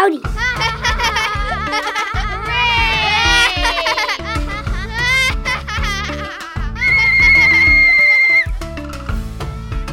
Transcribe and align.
Howdy. 0.00 0.22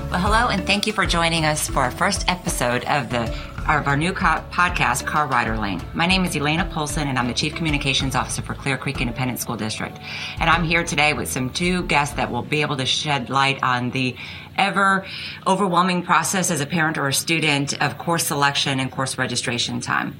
Well, 0.09 0.21
hello, 0.21 0.47
and 0.47 0.65
thank 0.65 0.87
you 0.87 0.93
for 0.93 1.05
joining 1.05 1.43
us 1.43 1.67
for 1.67 1.79
our 1.81 1.91
first 1.91 2.23
episode 2.29 2.85
of 2.85 3.09
the 3.09 3.25
of 3.75 3.85
our 3.85 3.97
new 3.97 4.13
co- 4.13 4.41
podcast, 4.49 5.05
Car 5.05 5.27
Rider 5.27 5.57
Lane. 5.57 5.81
My 5.93 6.05
name 6.05 6.23
is 6.23 6.33
Elaina 6.35 6.65
Polsen, 6.71 7.09
and 7.09 7.19
I'm 7.19 7.27
the 7.27 7.33
Chief 7.33 7.53
Communications 7.53 8.15
Officer 8.15 8.41
for 8.41 8.53
Clear 8.53 8.77
Creek 8.77 9.01
Independent 9.01 9.39
School 9.39 9.57
District. 9.57 9.99
And 10.39 10.49
I'm 10.49 10.63
here 10.63 10.85
today 10.85 11.11
with 11.11 11.29
some 11.29 11.49
two 11.49 11.83
guests 11.83 12.15
that 12.15 12.31
will 12.31 12.43
be 12.43 12.61
able 12.61 12.77
to 12.77 12.85
shed 12.85 13.29
light 13.29 13.61
on 13.61 13.91
the 13.91 14.15
ever 14.57 15.05
overwhelming 15.45 16.01
process 16.01 16.49
as 16.49 16.61
a 16.61 16.65
parent 16.65 16.97
or 16.97 17.09
a 17.09 17.13
student 17.13 17.79
of 17.81 17.97
course 17.97 18.25
selection 18.25 18.79
and 18.79 18.89
course 18.89 19.17
registration 19.17 19.81
time. 19.81 20.17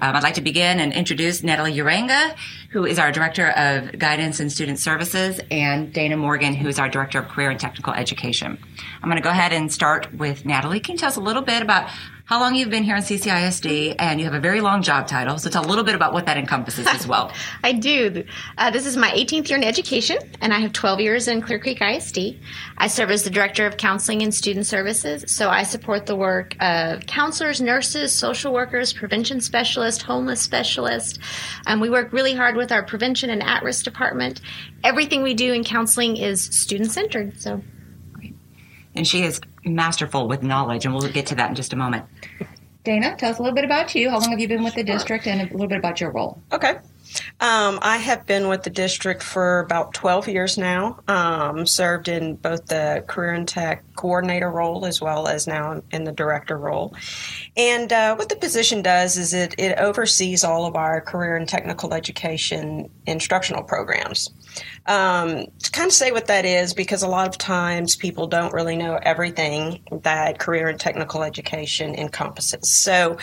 Um, 0.00 0.14
I'd 0.14 0.22
like 0.22 0.34
to 0.34 0.40
begin 0.40 0.78
and 0.78 0.92
introduce 0.92 1.42
Natalie 1.42 1.74
Uranga, 1.74 2.36
who 2.70 2.84
is 2.84 2.98
our 2.98 3.10
Director 3.10 3.50
of 3.50 3.98
Guidance 3.98 4.38
and 4.38 4.52
Student 4.52 4.78
Services, 4.78 5.40
and 5.50 5.92
Dana 5.92 6.16
Morgan, 6.16 6.54
who 6.54 6.68
is 6.68 6.78
our 6.78 6.88
Director 6.88 7.18
of 7.18 7.28
Career 7.28 7.50
and 7.50 7.58
Technical 7.58 7.94
Education. 7.94 8.58
I'm 9.02 9.08
going 9.08 9.16
to 9.16 9.22
go 9.22 9.30
ahead 9.30 9.52
and 9.52 9.72
start 9.72 10.12
with 10.14 10.44
Natalie. 10.44 10.80
Can 10.80 10.92
you 10.92 10.98
tell 10.98 11.08
us 11.08 11.16
a 11.16 11.20
little 11.20 11.42
bit 11.42 11.62
about 11.62 11.88
how 12.28 12.38
long 12.38 12.54
you've 12.54 12.68
been 12.68 12.84
here 12.84 12.94
in 12.94 13.00
CCISD, 13.02 13.94
and 13.98 14.20
you 14.20 14.26
have 14.26 14.34
a 14.34 14.40
very 14.40 14.60
long 14.60 14.82
job 14.82 15.06
title. 15.06 15.38
So 15.38 15.48
tell 15.48 15.64
a 15.64 15.66
little 15.66 15.82
bit 15.82 15.94
about 15.94 16.12
what 16.12 16.26
that 16.26 16.36
encompasses 16.36 16.86
as 16.86 17.06
well. 17.06 17.32
I 17.64 17.72
do. 17.72 18.22
Uh, 18.58 18.70
this 18.70 18.84
is 18.84 18.98
my 18.98 19.08
18th 19.12 19.48
year 19.48 19.56
in 19.56 19.64
education, 19.64 20.18
and 20.42 20.52
I 20.52 20.58
have 20.58 20.74
12 20.74 21.00
years 21.00 21.26
in 21.26 21.40
Clear 21.40 21.58
Creek 21.58 21.80
ISD. 21.80 22.38
I 22.76 22.88
serve 22.88 23.10
as 23.10 23.22
the 23.22 23.30
Director 23.30 23.64
of 23.64 23.78
Counseling 23.78 24.20
and 24.20 24.34
Student 24.34 24.66
Services, 24.66 25.24
so 25.34 25.48
I 25.48 25.62
support 25.62 26.04
the 26.04 26.16
work 26.16 26.54
of 26.60 27.06
counselors, 27.06 27.62
nurses, 27.62 28.14
social 28.14 28.52
workers, 28.52 28.92
prevention 28.92 29.40
specialists, 29.40 30.02
homeless 30.02 30.42
specialists. 30.42 31.18
Um, 31.64 31.80
we 31.80 31.88
work 31.88 32.12
really 32.12 32.34
hard 32.34 32.56
with 32.56 32.72
our 32.72 32.84
prevention 32.84 33.30
and 33.30 33.42
at 33.42 33.62
risk 33.62 33.86
department. 33.86 34.42
Everything 34.84 35.22
we 35.22 35.32
do 35.32 35.54
in 35.54 35.64
counseling 35.64 36.18
is 36.18 36.44
student 36.44 36.90
centered. 36.90 37.40
So 37.40 37.62
and 38.98 39.06
she 39.06 39.22
is 39.22 39.40
masterful 39.64 40.28
with 40.28 40.42
knowledge, 40.42 40.84
and 40.84 40.94
we'll 40.94 41.08
get 41.08 41.26
to 41.28 41.34
that 41.36 41.48
in 41.48 41.54
just 41.54 41.72
a 41.72 41.76
moment. 41.76 42.04
Dana, 42.84 43.16
tell 43.16 43.30
us 43.30 43.38
a 43.38 43.42
little 43.42 43.54
bit 43.54 43.64
about 43.64 43.94
you. 43.94 44.10
How 44.10 44.18
long 44.18 44.30
have 44.30 44.40
you 44.40 44.48
been 44.48 44.64
with 44.64 44.74
the 44.74 44.84
district, 44.84 45.26
and 45.26 45.40
a 45.40 45.44
little 45.52 45.68
bit 45.68 45.78
about 45.78 46.00
your 46.00 46.10
role? 46.10 46.42
Okay. 46.52 46.78
Um, 47.40 47.78
I 47.80 47.96
have 47.98 48.26
been 48.26 48.48
with 48.48 48.64
the 48.64 48.70
district 48.70 49.22
for 49.22 49.60
about 49.60 49.94
12 49.94 50.28
years 50.28 50.58
now. 50.58 51.00
Um, 51.08 51.66
served 51.66 52.08
in 52.08 52.34
both 52.34 52.66
the 52.66 53.04
career 53.06 53.32
and 53.32 53.48
tech 53.48 53.82
coordinator 53.96 54.50
role 54.50 54.84
as 54.84 55.00
well 55.00 55.26
as 55.26 55.46
now 55.46 55.82
in 55.90 56.04
the 56.04 56.12
director 56.12 56.58
role. 56.58 56.94
And 57.56 57.92
uh, 57.92 58.16
what 58.16 58.28
the 58.28 58.36
position 58.36 58.82
does 58.82 59.16
is 59.16 59.32
it, 59.32 59.54
it 59.58 59.78
oversees 59.78 60.44
all 60.44 60.66
of 60.66 60.76
our 60.76 61.00
career 61.00 61.36
and 61.36 61.48
technical 61.48 61.94
education 61.94 62.90
instructional 63.06 63.62
programs. 63.62 64.30
Um, 64.88 65.46
to 65.62 65.70
kind 65.70 65.86
of 65.86 65.92
say 65.92 66.12
what 66.12 66.26
that 66.26 66.44
is, 66.44 66.74
because 66.74 67.02
a 67.02 67.08
lot 67.08 67.28
of 67.28 67.36
times 67.36 67.94
people 67.94 68.26
don't 68.26 68.54
really 68.54 68.76
know 68.76 68.98
everything 69.00 69.82
that 70.02 70.38
career 70.38 70.68
and 70.68 70.80
technical 70.80 71.22
education 71.22 71.94
encompasses. 71.94 72.70
So, 72.70 73.18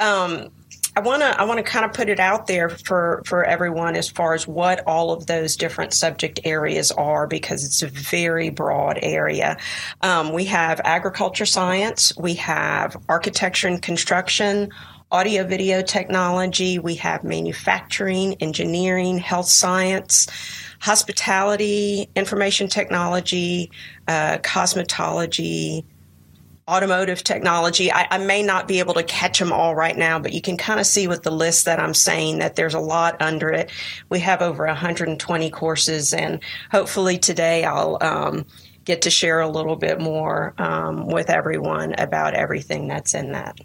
um, 0.00 0.50
I 0.96 1.00
want 1.00 1.22
to 1.22 1.40
I 1.40 1.44
want 1.44 1.58
to 1.58 1.62
kind 1.62 1.84
of 1.84 1.92
put 1.92 2.08
it 2.08 2.18
out 2.18 2.46
there 2.46 2.68
for 2.68 3.22
for 3.24 3.44
everyone 3.44 3.94
as 3.94 4.08
far 4.08 4.34
as 4.34 4.48
what 4.48 4.82
all 4.86 5.12
of 5.12 5.26
those 5.26 5.56
different 5.56 5.94
subject 5.94 6.40
areas 6.44 6.90
are 6.90 7.26
because 7.28 7.64
it's 7.64 7.82
a 7.82 7.86
very 7.86 8.50
broad 8.50 8.98
area. 9.00 9.56
Um, 10.00 10.32
we 10.32 10.46
have 10.46 10.80
agriculture 10.82 11.46
science, 11.46 12.12
we 12.18 12.34
have 12.34 12.96
architecture 13.08 13.68
and 13.68 13.80
construction, 13.80 14.70
audio 15.12 15.44
video 15.44 15.80
technology, 15.80 16.78
we 16.80 16.96
have 16.96 17.22
manufacturing, 17.22 18.34
engineering, 18.40 19.18
health 19.18 19.48
science, 19.48 20.26
hospitality, 20.80 22.08
information 22.16 22.68
technology, 22.68 23.70
uh, 24.08 24.38
cosmetology 24.38 25.84
automotive 26.70 27.24
technology. 27.24 27.90
I, 27.90 28.06
I, 28.12 28.18
may 28.18 28.44
not 28.44 28.68
be 28.68 28.78
able 28.78 28.94
to 28.94 29.02
catch 29.02 29.40
them 29.40 29.52
all 29.52 29.74
right 29.74 29.96
now, 29.96 30.20
but 30.20 30.32
you 30.32 30.40
can 30.40 30.56
kind 30.56 30.78
of 30.78 30.86
see 30.86 31.08
with 31.08 31.24
the 31.24 31.32
list 31.32 31.64
that 31.64 31.80
I'm 31.80 31.94
saying 31.94 32.38
that 32.38 32.54
there's 32.54 32.74
a 32.74 32.80
lot 32.80 33.20
under 33.20 33.50
it. 33.50 33.70
We 34.08 34.20
have 34.20 34.40
over 34.40 34.64
120 34.66 35.50
courses, 35.50 36.12
and 36.12 36.38
hopefully 36.70 37.18
today 37.18 37.64
I'll 37.64 37.98
um, 38.00 38.46
get 38.84 39.02
to 39.02 39.10
share 39.10 39.40
a 39.40 39.48
little 39.48 39.74
bit 39.74 40.00
more 40.00 40.54
um, 40.58 41.06
with 41.06 41.28
everyone 41.28 41.94
about 41.98 42.34
everything 42.34 42.86
that's 42.86 43.14
in 43.14 43.32
that. 43.32 43.58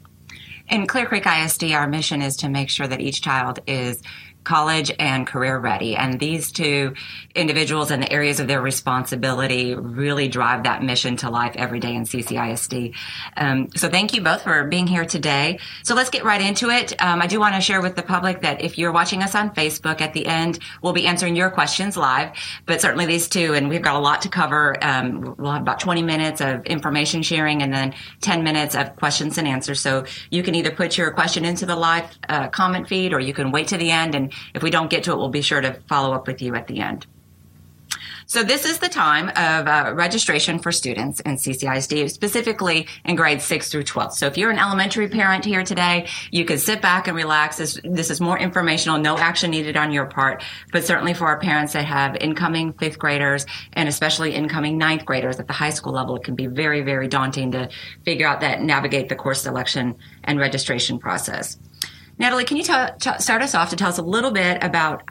In 0.68 0.88
Clear 0.88 1.06
Creek 1.06 1.28
ISD, 1.28 1.66
our 1.74 1.88
mission 1.88 2.24
is 2.24 2.38
to 2.38 2.50
make 2.50 2.72
sure 2.72 2.88
that 2.88 3.00
each 3.00 3.22
child 3.22 3.60
is 3.68 4.02
college 4.46 4.92
and 4.98 5.28
career 5.28 5.58
ready. 5.58 5.96
And 5.96 6.20
these 6.20 6.52
two 6.52 6.94
individuals 7.34 7.92
and 7.92 8.02
the 8.02 8.12
areas 8.12 8.40
of 8.40 8.48
their 8.48 8.62
responsibility 8.62 9.76
really 9.76 10.28
drive 10.28 10.64
that 10.64 10.84
mission 10.84 11.18
to 11.18 11.30
life 11.30 11.54
every 11.58 11.80
day 11.80 11.94
in 11.94 12.04
CCISD. 12.04 12.96
Um, 13.36 13.70
so 13.76 13.90
thank 13.90 14.14
you 14.14 14.22
both 14.22 14.44
for 14.44 14.64
being 14.66 14.88
here 14.88 15.06
today. 15.06 15.60
So 15.84 15.96
let's 15.96 16.10
get 16.10 16.24
right 16.24 16.42
into 16.42 16.70
it. 16.70 17.00
Um, 17.02 17.22
I 17.22 17.28
do 17.28 17.40
want 17.40 17.56
to 17.56 17.62
share 17.62 17.82
with 17.82 17.96
the 17.96 18.04
public 18.04 18.42
that 18.42 18.62
if 18.62 18.78
you're 18.78 18.92
watching 18.92 19.22
us 19.24 19.36
on 19.36 19.54
Facebook 19.54 20.02
at 20.02 20.14
the 20.14 20.26
end, 20.26 20.60
we'll 20.82 20.94
be 20.94 21.08
answering 21.08 21.36
your 21.36 21.50
questions 21.50 21.98
live, 21.98 22.32
but 22.66 22.82
certainly 22.82 23.06
these 23.06 23.28
two, 23.28 23.54
and 23.54 23.68
we've 23.68 23.82
got 23.82 23.96
a 23.96 24.00
lot 24.00 24.22
to 24.22 24.30
cover. 24.30 24.78
Um, 24.84 25.36
we'll 25.38 25.52
have 25.52 25.62
about 25.62 25.80
20 25.80 26.04
minutes 26.04 26.42
of 26.42 26.66
information 26.66 27.22
sharing 27.24 27.62
and 27.62 27.74
then 27.74 27.94
10 28.22 28.44
minutes 28.44 28.76
of 28.76 28.96
questions 28.96 29.38
and 29.38 29.48
answers. 29.48 29.82
So 29.82 30.06
you 30.30 30.44
can 30.44 30.56
either 30.56 30.72
put 30.72 30.98
your 30.98 31.12
question 31.12 31.44
into 31.46 31.66
the 31.66 31.76
live 31.76 32.06
uh, 32.30 32.48
comment 32.50 32.88
feed 32.88 33.14
or 33.14 33.20
you 33.20 33.34
can 33.34 33.52
wait 33.52 33.68
to 33.70 33.78
the 33.78 33.92
end 33.92 34.16
and 34.16 34.32
if 34.54 34.64
we 34.64 34.70
don't 34.70 34.90
get 34.90 35.04
to 35.04 35.12
it, 35.12 35.18
we'll 35.18 35.30
be 35.30 35.42
sure 35.42 35.62
to 35.62 35.74
follow 35.88 36.14
up 36.14 36.28
with 36.28 36.42
you 36.42 36.56
at 36.56 36.68
the 36.68 36.80
end. 36.80 37.06
So 38.28 38.44
this 38.44 38.66
is 38.66 38.80
the 38.80 38.90
time 38.90 39.30
of 39.30 39.68
uh, 39.68 39.94
registration 39.94 40.58
for 40.58 40.72
students 40.72 41.20
in 41.20 41.36
CCISD, 41.36 42.10
specifically 42.10 42.88
in 43.04 43.16
grades 43.16 43.44
6 43.44 43.70
through 43.70 43.84
12. 43.84 44.16
So 44.16 44.26
if 44.26 44.36
you're 44.36 44.50
an 44.50 44.58
elementary 44.58 45.08
parent 45.08 45.46
here 45.46 45.64
today, 45.64 46.08
you 46.32 46.44
can 46.44 46.58
sit 46.58 46.82
back 46.82 47.08
and 47.08 47.16
relax. 47.16 47.58
This, 47.58 47.80
this 47.84 48.10
is 48.10 48.20
more 48.20 48.38
informational, 48.40 48.98
no 48.98 49.16
action 49.16 49.52
needed 49.52 49.78
on 49.78 49.92
your 49.92 50.08
part, 50.08 50.44
but 50.72 50.84
certainly 50.84 51.14
for 51.14 51.28
our 51.28 51.40
parents 51.40 51.74
that 51.74 51.86
have 51.86 52.16
incoming 52.16 52.74
fifth 52.74 52.98
graders 52.98 53.46
and 53.74 53.88
especially 53.88 54.34
incoming 54.34 54.80
ninth 54.80 55.06
graders 55.06 55.40
at 55.40 55.46
the 55.46 55.54
high 55.54 55.70
school 55.70 55.94
level, 55.94 56.16
it 56.16 56.24
can 56.24 56.34
be 56.34 56.48
very, 56.48 56.82
very 56.82 57.08
daunting 57.08 57.52
to 57.52 57.70
figure 58.06 58.28
out 58.28 58.42
that, 58.42 58.60
navigate 58.60 59.08
the 59.08 59.16
course 59.16 59.44
selection 59.44 59.96
and 60.24 60.40
registration 60.40 60.98
process. 60.98 61.60
Natalie, 62.18 62.46
can 62.46 62.58
you 62.58 62.64
t- 62.64 62.74
t- 63.00 63.20
start 63.20 63.42
us 63.42 63.56
off 63.56 63.70
to 63.72 63.76
tell 63.76 63.90
us 63.90 63.98
a 63.98 64.04
little 64.04 64.32
bit 64.32 64.64
about 64.64 65.04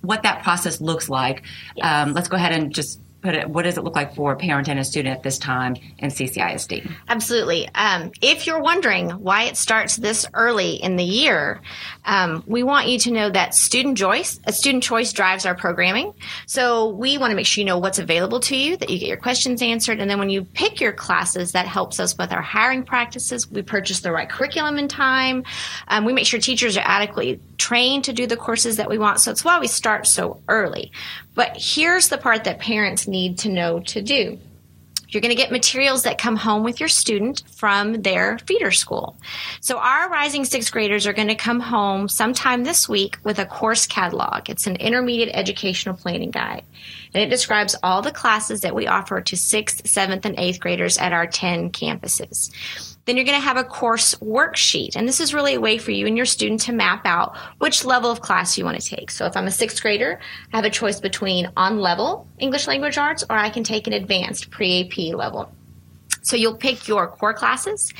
what 0.00 0.22
that 0.22 0.42
process 0.42 0.80
looks 0.80 1.08
like? 1.08 1.42
Yes. 1.76 1.86
Um, 1.86 2.12
let's 2.12 2.28
go 2.28 2.36
ahead 2.36 2.52
and 2.52 2.72
just 2.74 3.00
put 3.22 3.34
it, 3.34 3.48
what 3.48 3.62
does 3.62 3.78
it 3.78 3.84
look 3.84 3.94
like 3.94 4.14
for 4.14 4.32
a 4.32 4.36
parent 4.36 4.68
and 4.68 4.78
a 4.78 4.84
student 4.84 5.16
at 5.16 5.22
this 5.22 5.38
time 5.38 5.76
in 5.98 6.10
CCISD? 6.10 6.90
Absolutely. 7.08 7.68
Um, 7.74 8.10
if 8.20 8.46
you're 8.46 8.60
wondering 8.60 9.10
why 9.10 9.44
it 9.44 9.56
starts 9.56 9.96
this 9.96 10.26
early 10.34 10.74
in 10.74 10.96
the 10.96 11.04
year, 11.04 11.60
um, 12.04 12.42
we 12.46 12.62
want 12.62 12.88
you 12.88 12.98
to 12.98 13.12
know 13.12 13.30
that 13.30 13.54
student 13.54 13.96
choice, 13.96 14.40
a 14.44 14.52
student 14.52 14.82
choice 14.82 15.12
drives 15.12 15.46
our 15.46 15.54
programming. 15.54 16.12
So 16.46 16.88
we 16.88 17.16
want 17.16 17.30
to 17.30 17.36
make 17.36 17.46
sure 17.46 17.62
you 17.62 17.66
know 17.66 17.78
what's 17.78 18.00
available 18.00 18.40
to 18.40 18.56
you, 18.56 18.76
that 18.76 18.90
you 18.90 18.98
get 18.98 19.08
your 19.08 19.16
questions 19.16 19.62
answered, 19.62 20.00
and 20.00 20.10
then 20.10 20.18
when 20.18 20.30
you 20.30 20.44
pick 20.44 20.80
your 20.80 20.92
classes, 20.92 21.52
that 21.52 21.66
helps 21.66 22.00
us 22.00 22.18
with 22.18 22.32
our 22.32 22.42
hiring 22.42 22.82
practices. 22.82 23.48
We 23.50 23.62
purchase 23.62 24.00
the 24.00 24.10
right 24.10 24.28
curriculum 24.28 24.78
in 24.78 24.88
time. 24.88 25.44
Um, 25.86 26.04
we 26.04 26.12
make 26.12 26.26
sure 26.26 26.40
teachers 26.40 26.76
are 26.76 26.84
adequately 26.84 27.40
trained 27.56 28.04
to 28.04 28.12
do 28.12 28.26
the 28.26 28.36
courses 28.36 28.76
that 28.78 28.90
we 28.90 28.98
want. 28.98 29.20
So 29.20 29.30
it's 29.30 29.44
why 29.44 29.60
we 29.60 29.68
start 29.68 30.06
so 30.06 30.42
early. 30.48 30.90
But 31.34 31.56
here's 31.56 32.08
the 32.08 32.18
part 32.18 32.44
that 32.44 32.58
parents 32.58 33.08
need 33.08 33.38
to 33.38 33.48
know 33.48 33.80
to 33.80 34.02
do. 34.02 34.38
You're 35.12 35.20
going 35.20 35.30
to 35.30 35.36
get 35.36 35.52
materials 35.52 36.04
that 36.04 36.16
come 36.16 36.36
home 36.36 36.64
with 36.64 36.80
your 36.80 36.88
student 36.88 37.42
from 37.54 38.00
their 38.00 38.38
feeder 38.38 38.70
school. 38.70 39.18
So 39.60 39.76
our 39.76 40.08
rising 40.08 40.46
sixth 40.46 40.72
graders 40.72 41.06
are 41.06 41.12
going 41.12 41.28
to 41.28 41.34
come 41.34 41.60
home 41.60 42.08
sometime 42.08 42.64
this 42.64 42.88
week 42.88 43.18
with 43.22 43.38
a 43.38 43.44
course 43.44 43.86
catalog. 43.86 44.48
It's 44.48 44.66
an 44.66 44.76
intermediate 44.76 45.28
educational 45.34 45.96
planning 45.96 46.30
guide. 46.30 46.64
And 47.12 47.22
it 47.22 47.28
describes 47.28 47.76
all 47.82 48.00
the 48.00 48.10
classes 48.10 48.62
that 48.62 48.74
we 48.74 48.86
offer 48.86 49.20
to 49.20 49.36
sixth, 49.36 49.86
seventh, 49.86 50.24
and 50.24 50.38
eighth 50.38 50.60
graders 50.60 50.96
at 50.96 51.12
our 51.12 51.26
10 51.26 51.72
campuses. 51.72 52.50
Then 53.04 53.16
you're 53.16 53.24
going 53.24 53.40
to 53.40 53.44
have 53.44 53.56
a 53.56 53.64
course 53.64 54.14
worksheet. 54.16 54.94
And 54.94 55.08
this 55.08 55.20
is 55.20 55.34
really 55.34 55.54
a 55.54 55.60
way 55.60 55.78
for 55.78 55.90
you 55.90 56.06
and 56.06 56.16
your 56.16 56.26
student 56.26 56.60
to 56.62 56.72
map 56.72 57.04
out 57.04 57.36
which 57.58 57.84
level 57.84 58.10
of 58.10 58.20
class 58.20 58.56
you 58.56 58.64
want 58.64 58.80
to 58.80 58.96
take. 58.96 59.10
So 59.10 59.26
if 59.26 59.36
I'm 59.36 59.46
a 59.46 59.50
sixth 59.50 59.82
grader, 59.82 60.20
I 60.52 60.56
have 60.56 60.64
a 60.64 60.70
choice 60.70 61.00
between 61.00 61.50
on 61.56 61.80
level 61.80 62.28
English 62.38 62.66
language 62.66 62.98
arts 62.98 63.24
or 63.28 63.36
I 63.36 63.50
can 63.50 63.64
take 63.64 63.86
an 63.86 63.92
advanced 63.92 64.50
pre 64.50 64.82
AP 64.82 65.14
level. 65.16 65.52
So 66.22 66.36
you'll 66.36 66.56
pick 66.56 66.86
your 66.86 67.08
core 67.08 67.34
classes. 67.34 67.92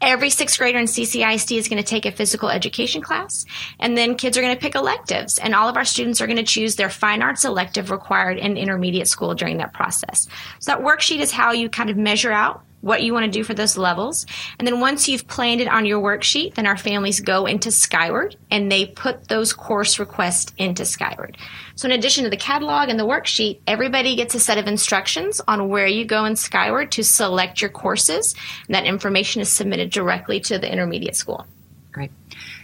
Every 0.00 0.30
sixth 0.30 0.58
grader 0.58 0.78
in 0.78 0.86
CCISD 0.86 1.56
is 1.56 1.68
going 1.68 1.82
to 1.82 1.88
take 1.88 2.06
a 2.06 2.12
physical 2.12 2.48
education 2.48 3.02
class, 3.02 3.46
and 3.80 3.96
then 3.96 4.16
kids 4.16 4.36
are 4.36 4.42
going 4.42 4.54
to 4.54 4.60
pick 4.60 4.74
electives, 4.74 5.38
and 5.38 5.54
all 5.54 5.68
of 5.68 5.76
our 5.76 5.84
students 5.84 6.20
are 6.20 6.26
going 6.26 6.36
to 6.36 6.44
choose 6.44 6.76
their 6.76 6.90
fine 6.90 7.22
arts 7.22 7.44
elective 7.44 7.90
required 7.90 8.38
in 8.38 8.56
intermediate 8.56 9.08
school 9.08 9.34
during 9.34 9.58
that 9.58 9.72
process. 9.72 10.28
So 10.60 10.72
that 10.72 10.82
worksheet 10.82 11.18
is 11.18 11.32
how 11.32 11.52
you 11.52 11.68
kind 11.68 11.90
of 11.90 11.96
measure 11.96 12.32
out 12.32 12.62
what 12.80 13.02
you 13.02 13.12
want 13.12 13.24
to 13.24 13.30
do 13.30 13.42
for 13.42 13.54
those 13.54 13.76
levels. 13.76 14.26
And 14.58 14.66
then 14.66 14.80
once 14.80 15.08
you've 15.08 15.26
planned 15.26 15.60
it 15.60 15.68
on 15.68 15.84
your 15.84 16.00
worksheet, 16.00 16.54
then 16.54 16.66
our 16.66 16.76
families 16.76 17.20
go 17.20 17.46
into 17.46 17.70
Skyward 17.70 18.36
and 18.50 18.70
they 18.70 18.86
put 18.86 19.28
those 19.28 19.52
course 19.52 19.98
requests 19.98 20.52
into 20.58 20.84
Skyward. 20.84 21.36
So 21.74 21.86
in 21.86 21.92
addition 21.92 22.24
to 22.24 22.30
the 22.30 22.36
catalog 22.36 22.88
and 22.88 22.98
the 22.98 23.06
worksheet, 23.06 23.60
everybody 23.66 24.16
gets 24.16 24.34
a 24.34 24.40
set 24.40 24.58
of 24.58 24.66
instructions 24.66 25.40
on 25.48 25.68
where 25.68 25.86
you 25.86 26.04
go 26.04 26.24
in 26.24 26.36
Skyward 26.36 26.92
to 26.92 27.04
select 27.04 27.60
your 27.60 27.70
courses. 27.70 28.34
And 28.66 28.74
that 28.74 28.84
information 28.84 29.42
is 29.42 29.52
submitted 29.52 29.90
directly 29.90 30.40
to 30.40 30.58
the 30.58 30.70
intermediate 30.70 31.16
school. 31.16 31.46
Great. 31.92 32.12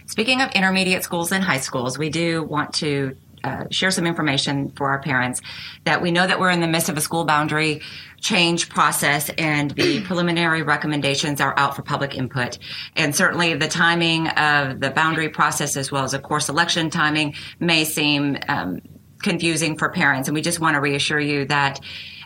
Speaking 0.05 0.41
of 0.41 0.51
intermediate 0.51 1.03
schools 1.03 1.31
and 1.31 1.43
high 1.43 1.59
schools, 1.59 1.97
we 1.97 2.09
do 2.09 2.43
want 2.43 2.73
to 2.75 3.17
uh, 3.45 3.65
share 3.69 3.91
some 3.91 4.07
information 4.07 4.71
for 4.71 4.89
our 4.89 4.99
parents 4.99 5.41
that 5.83 6.01
we 6.01 6.11
know 6.11 6.25
that 6.25 6.39
we're 6.39 6.49
in 6.49 6.61
the 6.61 6.67
midst 6.67 6.89
of 6.89 6.97
a 6.97 7.01
school 7.01 7.25
boundary 7.25 7.81
change 8.19 8.69
process 8.69 9.29
and 9.37 9.71
the 9.71 10.01
preliminary 10.05 10.63
recommendations 10.63 11.39
are 11.39 11.53
out 11.57 11.75
for 11.75 11.83
public 11.83 12.15
input. 12.15 12.57
And 12.95 13.15
certainly 13.15 13.53
the 13.53 13.67
timing 13.67 14.27
of 14.29 14.79
the 14.79 14.89
boundary 14.89 15.29
process 15.29 15.77
as 15.77 15.91
well 15.91 16.03
as 16.03 16.15
a 16.15 16.19
course 16.19 16.47
selection 16.47 16.89
timing 16.89 17.35
may 17.59 17.83
seem 17.83 18.37
um, 18.47 18.81
confusing 19.21 19.77
for 19.77 19.89
parents. 19.89 20.27
And 20.27 20.33
we 20.33 20.41
just 20.41 20.59
want 20.59 20.73
to 20.73 20.81
reassure 20.81 21.19
you 21.19 21.45
that 21.45 21.79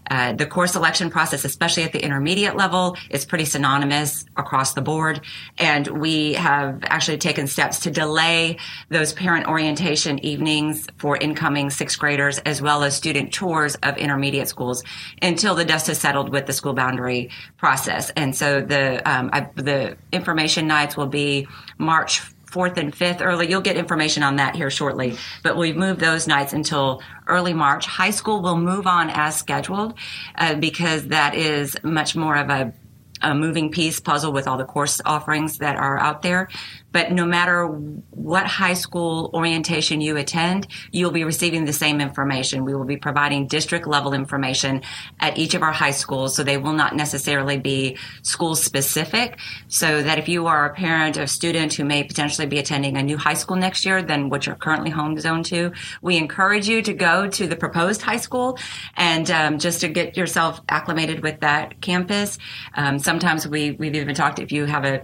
uh, 0.10 0.34
the 0.34 0.46
course 0.46 0.74
selection 0.74 1.10
process, 1.10 1.46
especially 1.46 1.84
at 1.84 1.92
the 1.92 2.04
intermediate 2.04 2.56
level, 2.56 2.96
is 3.10 3.26
pretty 3.26 3.46
synonymous 3.46 4.26
across 4.38 4.74
the 4.74 4.82
board. 4.82 5.22
And 5.58 5.88
we 5.88 6.34
have 6.34 6.84
actually 6.84 7.18
taken 7.18 7.48
steps 7.48 7.80
to 7.82 7.92
delay 7.92 8.58
those 8.90 9.14
parent 9.14 9.48
orientation 9.48 10.20
evenings 10.26 10.88
for 10.98 11.18
incoming 11.18 11.70
sixth 11.70 12.00
graders 12.00 12.40
as 12.40 12.62
well 12.62 12.84
as 12.84 12.96
student 12.96 13.34
tours 13.34 13.76
of 13.84 13.98
intermediate 13.98 14.48
schools 14.48 14.84
until 15.22 15.56
the 15.56 15.66
dust 15.66 15.88
has 15.88 16.00
settled 16.00 16.30
with 16.30 16.46
the 16.46 16.54
school 16.54 16.74
boundary 16.74 17.30
process. 17.58 18.10
And 18.12 18.36
so 18.36 18.62
the, 18.62 19.02
um, 19.10 19.30
I, 19.34 19.50
the 19.56 19.98
information 20.12 20.68
nights 20.68 20.98
will 20.98 21.08
be 21.08 21.48
March 21.78 22.22
fourth 22.52 22.78
and 22.78 22.94
fifth 22.94 23.22
early. 23.22 23.50
You'll 23.50 23.62
get 23.62 23.78
information 23.78 24.24
on 24.24 24.38
that 24.38 24.56
here 24.56 24.70
shortly, 24.70 25.18
but 25.44 25.56
we've 25.56 25.76
moved 25.78 26.00
those 26.00 26.28
nights 26.28 26.54
until 26.54 27.02
early 27.28 27.54
March. 27.54 27.86
High 27.86 28.12
school 28.12 28.42
will 28.42 28.58
move 28.58 28.88
on 28.88 29.10
as 29.10 29.38
scheduled 29.38 29.94
uh, 30.36 30.56
because 30.56 31.08
that 31.10 31.36
is 31.36 31.78
much 31.84 32.16
more 32.16 32.36
of 32.36 32.50
a 32.50 32.74
a 33.22 33.36
moving 33.36 33.72
piece 33.72 34.00
puzzle 34.00 34.32
with 34.32 34.48
all 34.48 34.58
the 34.58 34.66
course 34.66 35.02
offerings 35.06 35.58
that 35.60 35.76
are 35.76 36.00
out 36.00 36.22
there. 36.22 36.50
But 36.92 37.12
no 37.12 37.26
matter 37.26 37.68
what 37.68 38.48
high 38.48 38.74
school 38.74 39.30
orientation 39.34 40.02
you 40.02 40.18
attend, 40.18 40.68
you'll 40.92 41.12
be 41.12 41.24
receiving 41.24 41.66
the 41.66 41.74
same 41.74 42.02
information. 42.02 42.66
We 42.66 42.74
will 42.74 42.86
be 42.86 42.98
providing 42.98 43.48
district 43.48 43.86
level 43.86 44.14
information 44.14 44.82
at 45.20 45.38
each 45.38 45.54
of 45.54 45.62
our 45.62 45.72
high 45.72 45.92
schools, 45.92 46.36
so 46.36 46.44
they 46.44 46.58
will 46.58 46.74
not 46.74 46.96
necessarily 46.96 47.60
be 47.60 47.98
school 48.24 48.56
specific. 48.56 49.38
So 49.68 50.02
that 50.02 50.18
if 50.18 50.28
you 50.28 50.48
are 50.48 50.66
a 50.66 50.74
parent 50.74 51.18
of 51.18 51.30
student 51.30 51.74
who 51.74 51.86
may 51.86 52.04
potentially 52.04 52.48
be 52.48 52.58
attending 52.58 52.98
a 52.98 53.04
new 53.04 53.18
high 53.18 53.36
school 53.36 53.56
next 53.56 53.86
year 53.86 54.02
than 54.02 54.30
what 54.30 54.46
you're 54.46 54.56
currently 54.56 54.90
home 54.90 55.20
zone 55.20 55.44
to, 55.44 55.72
we 56.02 56.18
encourage 56.18 56.68
you 56.68 56.82
to 56.82 56.94
go 56.94 57.28
to 57.30 57.48
the 57.48 57.56
proposed 57.56 58.02
high 58.02 58.18
school 58.18 58.58
and 58.98 59.30
um, 59.30 59.60
just 59.60 59.82
to 59.82 59.90
get 59.90 60.18
yourself 60.18 60.62
acclimated 60.70 61.22
with 61.22 61.40
that 61.42 61.82
campus. 61.82 62.38
Um, 62.74 62.98
sometimes 63.10 63.48
we, 63.48 63.72
we've 63.72 63.96
even 63.96 64.14
talked 64.14 64.38
if 64.38 64.52
you 64.52 64.66
have 64.66 64.86
a 64.86 65.04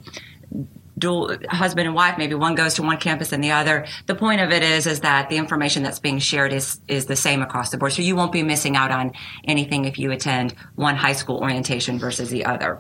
dual 0.95 1.35
husband 1.49 1.87
and 1.87 1.95
wife 1.95 2.19
maybe 2.19 2.35
one 2.35 2.53
goes 2.53 2.75
to 2.75 2.83
one 2.83 2.97
campus 2.97 3.33
and 3.33 3.43
the 3.43 3.51
other 3.51 3.85
the 4.05 4.13
point 4.15 4.39
of 4.39 4.51
it 4.51 4.63
is 4.63 4.85
is 4.85 4.99
that 4.99 5.27
the 5.27 5.37
information 5.37 5.83
that's 5.83 5.99
being 5.99 6.19
shared 6.19 6.53
is 6.53 6.79
is 6.87 7.07
the 7.07 7.15
same 7.15 7.41
across 7.41 7.71
the 7.71 7.77
board 7.77 7.91
so 7.91 8.01
you 8.01 8.15
won't 8.15 8.31
be 8.31 8.43
missing 8.43 8.77
out 8.77 8.91
on 8.91 9.11
anything 9.45 9.83
if 9.85 9.97
you 9.97 10.11
attend 10.11 10.53
one 10.75 10.95
high 10.95 11.11
school 11.11 11.39
orientation 11.39 11.97
versus 11.99 12.29
the 12.29 12.45
other 12.45 12.79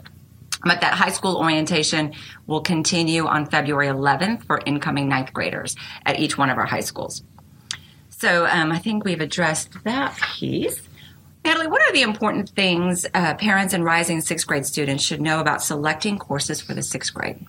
but 0.63 0.79
that 0.81 0.93
high 0.93 1.11
school 1.11 1.35
orientation 1.37 2.13
will 2.47 2.61
continue 2.61 3.25
on 3.27 3.45
February 3.45 3.87
11th 3.87 4.45
for 4.45 4.61
incoming 4.65 5.07
ninth 5.09 5.31
graders 5.33 5.75
at 6.05 6.19
each 6.19 6.37
one 6.37 6.49
of 6.49 6.57
our 6.57 6.65
high 6.65 6.79
schools. 6.79 7.23
So 8.09 8.47
um, 8.47 8.71
I 8.71 8.79
think 8.79 9.05
we've 9.05 9.21
addressed 9.21 9.83
that 9.83 10.17
piece. 10.17 10.81
Natalie, 11.45 11.67
what 11.67 11.81
are 11.83 11.93
the 11.93 12.01
important 12.01 12.49
things 12.49 13.05
uh, 13.13 13.35
parents 13.35 13.75
and 13.75 13.85
rising 13.85 14.19
sixth 14.19 14.47
grade 14.47 14.65
students 14.65 15.03
should 15.03 15.21
know 15.21 15.39
about 15.39 15.61
selecting 15.61 16.17
courses 16.17 16.59
for 16.59 16.73
the 16.73 16.81
sixth 16.81 17.13
grade? 17.13 17.45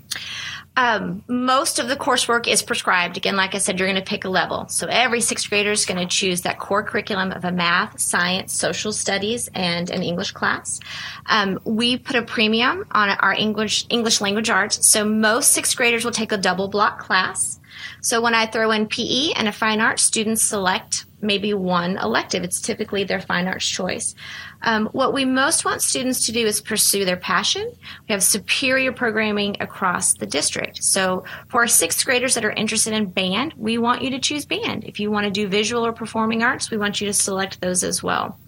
Um, 0.77 1.25
most 1.29 1.79
of 1.79 1.89
the 1.89 1.97
coursework 1.97 2.47
is 2.47 2.63
prescribed. 2.63 3.17
Again, 3.17 3.37
like 3.37 3.55
I 3.55 3.59
said, 3.59 3.79
you're 3.79 3.89
going 3.89 3.97
to 3.97 4.07
pick 4.07 4.27
a 4.27 4.29
level. 4.29 4.69
So 4.69 4.87
every 4.87 5.23
sixth 5.23 5.49
grader 5.49 5.71
is 5.71 5.87
going 5.87 5.99
to 5.99 6.15
choose 6.15 6.43
that 6.43 6.59
core 6.59 6.83
curriculum 6.83 7.33
of 7.33 7.47
a 7.47 7.51
math, 7.51 7.99
science, 7.99 8.53
social 8.53 8.93
studies, 8.93 9.49
and 9.55 9.89
an 9.89 10.03
English 10.03 10.33
class. 10.33 10.79
Um, 11.25 11.59
we 11.65 11.97
put 11.97 12.17
a 12.17 12.23
premium 12.23 12.85
on 12.91 13.09
our 13.09 13.33
English 13.33 13.87
English 13.89 14.21
language 14.21 14.51
arts. 14.51 14.87
So 14.87 15.07
most 15.07 15.53
sixth 15.53 15.75
graders 15.75 16.05
will 16.05 16.13
take 16.13 16.33
a 16.33 16.37
double 16.37 16.69
block 16.69 16.99
class. 16.99 17.59
So 18.03 18.21
when 18.21 18.35
I 18.35 18.45
throw 18.45 18.73
in 18.73 18.89
PE 18.89 19.33
and 19.37 19.49
a 19.49 19.53
fine 19.53 19.81
arts, 19.81 20.03
students 20.03 20.43
select 20.43 21.06
maybe 21.21 21.55
one 21.55 21.97
elective. 21.99 22.45
It's 22.45 22.61
typically 22.61 23.05
their 23.05 23.21
fine 23.21 23.47
arts 23.49 23.69
choice. 23.69 24.15
Um, 24.63 24.87
what 24.93 25.13
we 25.13 25.25
most 25.25 25.65
want 25.65 25.83
students 25.83 26.27
to 26.27 26.33
do 26.33 26.47
is 26.47 26.61
pursue 26.61 27.05
their 27.05 27.17
passion. 27.17 27.71
We 28.09 28.13
have 28.13 28.23
superior 28.23 28.93
programming 28.93 29.57
across 29.61 30.15
the 30.15 30.27
district. 30.27 30.83
So 30.83 31.25
for 31.49 31.61
our 31.61 31.67
sixth 31.67 32.05
graders 32.05 32.35
that 32.35 32.45
are 32.45 32.53
interested 32.53 32.93
in 32.93 33.07
band, 33.07 33.55
we 33.57 33.79
want 33.79 34.03
you 34.03 34.11
to 34.11 34.19
choose 34.19 34.45
band. 34.45 34.85
If 34.85 35.01
you 35.01 35.11
want 35.11 35.25
to 35.25 35.31
do 35.31 35.49
visual 35.49 35.85
or 35.85 35.93
performing 35.93 36.43
arts, 36.43 36.71
we 36.71 36.79
want 36.79 37.01
you 37.01 37.07
to 37.07 37.13
select 37.13 37.61
those 37.61 37.85
as 37.85 38.03
well. 38.03 38.39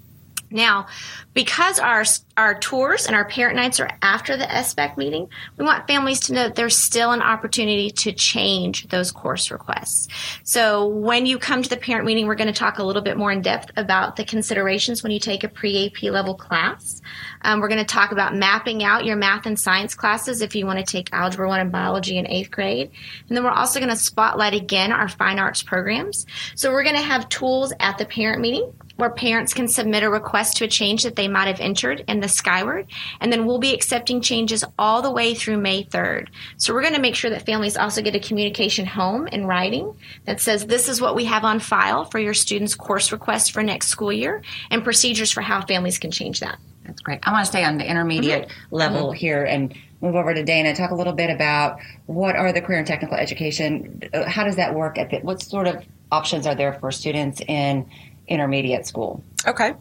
Now, 0.50 0.86
because 1.34 1.78
our 1.78 2.04
our 2.36 2.58
tours 2.58 3.06
and 3.06 3.16
our 3.16 3.24
parent 3.24 3.56
nights 3.56 3.80
are 3.80 3.90
after 4.00 4.36
the 4.36 4.44
SBAC 4.44 4.96
meeting, 4.96 5.28
we 5.56 5.64
want 5.64 5.88
families 5.88 6.20
to 6.20 6.32
know 6.32 6.44
that 6.44 6.54
there's 6.54 6.76
still 6.76 7.10
an 7.10 7.20
opportunity 7.20 7.90
to 7.90 8.12
change 8.12 8.86
those 8.88 9.10
course 9.10 9.50
requests. 9.50 10.08
So 10.44 10.86
when 10.86 11.26
you 11.26 11.38
come 11.38 11.62
to 11.62 11.68
the 11.68 11.76
parent 11.76 12.06
meeting, 12.06 12.26
we're 12.26 12.36
going 12.36 12.52
to 12.52 12.58
talk 12.58 12.78
a 12.78 12.84
little 12.84 13.02
bit 13.02 13.16
more 13.16 13.32
in 13.32 13.42
depth 13.42 13.72
about 13.76 14.16
the 14.16 14.24
considerations 14.24 15.02
when 15.02 15.10
you 15.10 15.18
take 15.18 15.42
a 15.42 15.48
pre-AP 15.48 16.04
level 16.04 16.34
class. 16.34 17.02
Um, 17.42 17.60
we're 17.60 17.68
going 17.68 17.78
to 17.78 17.84
talk 17.84 18.12
about 18.12 18.36
mapping 18.36 18.84
out 18.84 19.04
your 19.04 19.16
math 19.16 19.46
and 19.46 19.58
science 19.58 19.94
classes 19.94 20.40
if 20.40 20.54
you 20.54 20.64
want 20.64 20.78
to 20.78 20.84
take 20.84 21.12
algebra 21.12 21.48
one 21.48 21.60
and 21.60 21.72
biology 21.72 22.18
in 22.18 22.26
eighth 22.28 22.52
grade. 22.52 22.90
And 23.28 23.36
then 23.36 23.44
we're 23.44 23.50
also 23.50 23.80
going 23.80 23.90
to 23.90 23.96
spotlight 23.96 24.54
again 24.54 24.92
our 24.92 25.08
fine 25.08 25.38
arts 25.38 25.62
programs. 25.62 26.24
So 26.54 26.70
we're 26.70 26.84
going 26.84 26.96
to 26.96 27.02
have 27.02 27.28
tools 27.28 27.72
at 27.80 27.98
the 27.98 28.06
parent 28.06 28.40
meeting 28.40 28.72
where 28.98 29.10
parents 29.10 29.54
can 29.54 29.68
submit 29.68 30.02
a 30.02 30.10
request 30.10 30.56
to 30.56 30.64
a 30.64 30.68
change 30.68 31.04
that 31.04 31.14
they 31.14 31.28
might 31.28 31.46
have 31.46 31.60
entered 31.60 32.04
in 32.08 32.18
the 32.18 32.28
Skyward. 32.28 32.88
And 33.20 33.32
then 33.32 33.46
we'll 33.46 33.60
be 33.60 33.72
accepting 33.72 34.20
changes 34.20 34.64
all 34.76 35.02
the 35.02 35.10
way 35.10 35.34
through 35.34 35.58
May 35.58 35.84
3rd. 35.84 36.28
So 36.56 36.74
we're 36.74 36.82
going 36.82 36.94
to 36.94 37.00
make 37.00 37.14
sure 37.14 37.30
that 37.30 37.46
families 37.46 37.76
also 37.76 38.02
get 38.02 38.16
a 38.16 38.20
communication 38.20 38.86
home 38.86 39.28
in 39.28 39.46
writing 39.46 39.96
that 40.24 40.40
says 40.40 40.66
this 40.66 40.88
is 40.88 41.00
what 41.00 41.14
we 41.14 41.26
have 41.26 41.44
on 41.44 41.60
file 41.60 42.06
for 42.06 42.18
your 42.18 42.34
students' 42.34 42.74
course 42.74 43.12
request 43.12 43.52
for 43.52 43.62
next 43.62 43.86
school 43.86 44.12
year 44.12 44.42
and 44.68 44.82
procedures 44.82 45.30
for 45.30 45.42
how 45.42 45.64
families 45.64 45.98
can 45.98 46.10
change 46.10 46.40
that. 46.40 46.58
That's 46.84 47.00
great. 47.00 47.20
I 47.22 47.30
want 47.30 47.44
to 47.44 47.52
stay 47.52 47.62
on 47.62 47.78
the 47.78 47.88
intermediate 47.88 48.48
mm-hmm. 48.48 48.74
level 48.74 49.08
mm-hmm. 49.08 49.16
here 49.16 49.44
and 49.44 49.76
move 50.00 50.16
over 50.16 50.34
to 50.34 50.42
Dana. 50.42 50.74
Talk 50.74 50.90
a 50.90 50.96
little 50.96 51.12
bit 51.12 51.30
about 51.30 51.78
what 52.06 52.34
are 52.34 52.52
the 52.52 52.62
career 52.62 52.78
and 52.78 52.86
technical 52.86 53.16
education. 53.16 54.02
Uh, 54.12 54.28
how 54.28 54.42
does 54.42 54.56
that 54.56 54.74
work? 54.74 54.98
At 54.98 55.10
the, 55.10 55.18
what 55.18 55.40
sort 55.40 55.68
of 55.68 55.84
options 56.10 56.48
are 56.48 56.56
there 56.56 56.72
for 56.80 56.90
students 56.90 57.40
in 57.46 57.88
intermediate 58.28 58.86
school. 58.86 59.22
Okay. 59.46 59.74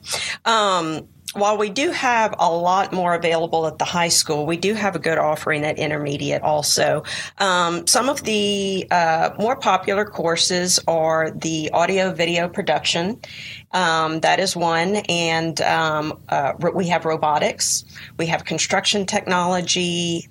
Um, 0.45 1.07
while 1.33 1.57
we 1.57 1.69
do 1.69 1.91
have 1.91 2.33
a 2.39 2.51
lot 2.51 2.93
more 2.93 3.13
available 3.13 3.67
at 3.67 3.77
the 3.77 3.85
high 3.85 4.07
school, 4.07 4.45
we 4.45 4.57
do 4.57 4.73
have 4.73 4.95
a 4.95 4.99
good 4.99 5.17
offering 5.17 5.63
at 5.65 5.77
intermediate 5.77 6.41
also. 6.41 7.03
Um, 7.37 7.85
some 7.85 8.09
of 8.09 8.23
the 8.23 8.87
uh, 8.89 9.31
more 9.37 9.55
popular 9.55 10.05
courses 10.05 10.79
are 10.87 11.29
the 11.31 11.69
audio 11.73 12.13
video 12.13 12.47
production. 12.47 13.19
Um, 13.71 14.21
that 14.21 14.39
is 14.39 14.55
one. 14.55 14.95
And 15.09 15.59
um, 15.61 16.19
uh, 16.29 16.53
we 16.73 16.87
have 16.87 17.05
robotics, 17.05 17.83
we 18.17 18.27
have 18.27 18.45
construction 18.45 19.05
technology, 19.05 20.29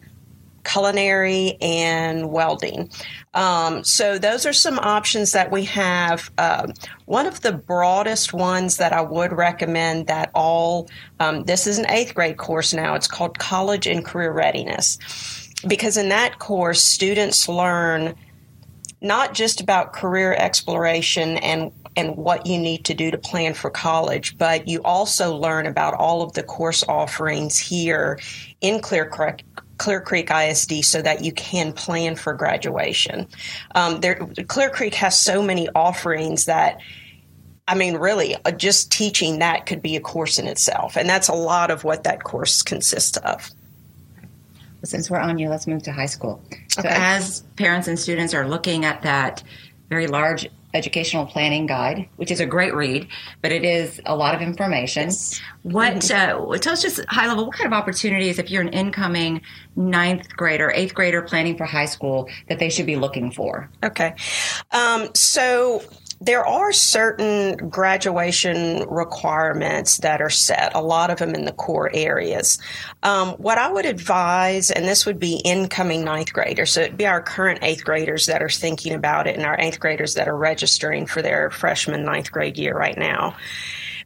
culinary, 0.67 1.57
and 1.61 2.31
welding. 2.31 2.91
Um, 3.35 3.85
so 3.85 4.19
those 4.19 4.45
are 4.47 4.53
some 4.53 4.79
options 4.79 5.33
that 5.33 5.51
we 5.51 5.65
have. 5.65 6.31
Uh, 6.37 6.69
one 7.05 7.27
of 7.27 7.41
the 7.43 7.53
broadest 7.53 8.33
ones 8.33 8.79
that 8.79 8.93
I 8.93 9.01
would 9.01 9.33
recommend 9.33 10.09
that 10.09 10.31
all 10.35 10.89
um, 11.21 11.45
this 11.45 11.67
is 11.67 11.79
an 11.79 11.87
eighth 11.89 12.15
grade 12.15 12.37
course 12.37 12.75
now. 12.75 12.95
It's 12.95 13.09
called 13.09 13.39
College 13.39 13.87
and 13.87 14.05
Career 14.05 14.33
Readiness 14.33 14.99
because 15.67 15.97
in 15.97 16.11
that 16.11 16.39
course 16.39 16.83
students 16.83 17.49
learn 17.49 18.15
not 19.01 19.35
just 19.35 19.61
about 19.61 19.93
career 19.93 20.35
exploration 20.35 21.37
and 21.39 21.73
and 21.97 22.17
what 22.17 22.47
you 22.47 22.59
need 22.59 22.85
to 22.85 22.95
do 22.95 23.11
to 23.11 23.19
plan 23.19 23.55
for 23.55 23.71
college, 23.71 24.37
but 24.37 24.69
you 24.69 24.83
also 24.83 25.35
learn 25.35 25.67
about 25.67 25.95
all 25.95 26.23
of 26.23 26.33
the 26.35 26.43
course 26.43 26.85
offerings 26.89 27.59
here 27.59 28.19
in 28.61 28.81
Clear 28.81 29.09
Creek, 29.09 29.45
Clear 29.79 30.01
Creek 30.01 30.31
ISD 30.31 30.85
so 30.85 31.01
that 31.03 31.25
you 31.25 31.33
can 31.33 31.73
plan 31.73 32.15
for 32.15 32.35
graduation. 32.35 33.27
Um, 33.75 34.01
there, 34.01 34.17
Clear 34.49 34.69
Creek 34.71 34.95
has 34.95 35.19
so 35.19 35.43
many 35.43 35.69
offerings 35.75 36.45
that, 36.45 36.81
I 37.67 37.75
mean, 37.75 37.97
really, 37.97 38.37
uh, 38.45 38.51
just 38.53 38.93
teaching 38.93 39.39
that 39.39 39.65
could 39.67 39.81
be 39.81 39.97
a 39.97 40.01
course 40.01 40.39
in 40.39 40.47
itself, 40.47 40.97
and 40.97 41.09
that's 41.09 41.29
a 41.29 41.35
lot 41.35 41.71
of 41.71 41.83
what 41.83 42.05
that 42.05 42.23
course 42.25 42.63
consists 42.63 43.17
of. 43.19 43.51
since 44.85 45.11
we're 45.11 45.19
on 45.19 45.37
you, 45.37 45.49
let's 45.49 45.67
move 45.67 45.83
to 45.83 45.91
high 45.91 46.07
school. 46.07 46.41
So, 46.69 46.79
Okay. 46.81 46.91
as 46.93 47.41
parents 47.57 47.89
and 47.89 47.99
students 47.99 48.33
are 48.35 48.47
looking 48.49 48.85
at 48.85 49.03
that 49.03 49.43
very 49.89 50.07
large 50.07 50.49
educational 50.77 51.27
planning 51.27 51.67
guide, 51.67 52.09
which 52.17 52.31
is 52.31 52.41
a 52.41 52.47
great 52.47 52.75
read, 52.75 53.09
but 53.43 53.51
it 53.51 53.65
is 53.65 54.01
a 54.07 54.15
lot 54.15 54.35
of 54.35 54.41
information. 54.41 55.11
What 55.63 56.11
uh, 56.11 56.59
tell 56.59 56.73
us 56.73 56.83
just 56.83 57.05
high 57.09 57.27
level? 57.27 57.47
What 57.47 57.57
kind 57.57 57.67
of 57.67 57.73
opportunities, 57.73 58.39
if 58.39 58.51
you're 58.51 58.63
an 58.63 58.69
incoming 58.69 59.41
ninth 59.75 60.29
grader, 60.37 60.71
eighth 60.71 60.95
grader 60.95 61.23
planning 61.23 61.57
for 61.57 61.65
high 61.65 61.87
school, 61.87 62.29
that 62.49 62.59
they 62.59 62.71
should 62.71 62.87
be 62.87 62.97
looking 62.97 63.31
for? 63.31 63.71
Okay. 63.83 64.15
Um, 64.73 65.09
so 65.15 65.83
there 66.21 66.47
are 66.47 66.73
certain 66.73 67.57
graduation 67.69 68.89
requirements 68.89 69.99
that 69.99 70.23
are 70.23 70.31
set, 70.31 70.75
a 70.75 70.81
lot 70.81 71.11
of 71.11 71.19
them 71.19 71.35
in 71.35 71.45
the 71.45 71.53
core 71.53 71.91
areas. 71.93 72.59
Um, 73.03 73.31
what 73.33 73.59
I 73.59 73.71
would 73.71 73.85
advise, 73.85 74.71
and 74.71 74.87
this 74.87 75.05
would 75.05 75.19
be 75.19 75.41
incoming 75.45 76.05
ninth 76.05 76.33
graders, 76.33 76.73
so 76.73 76.81
it'd 76.81 76.97
be 76.97 77.07
our 77.07 77.21
current 77.21 77.61
eighth 77.63 77.85
graders 77.85 78.27
that 78.27 78.43
are 78.43 78.49
thinking 78.49 78.95
about 78.95 79.27
it 79.27 79.37
and 79.37 79.45
our 79.45 79.59
eighth 79.61 79.79
graders 79.79 80.15
that 80.15 80.29
are 80.29 80.37
registering 80.37 81.07
for 81.07 81.21
their 81.21 81.51
freshman 81.51 82.05
ninth 82.05 82.33
grade 82.33 82.57
year 82.57 82.75
right 82.77 82.97
now. 82.97 83.37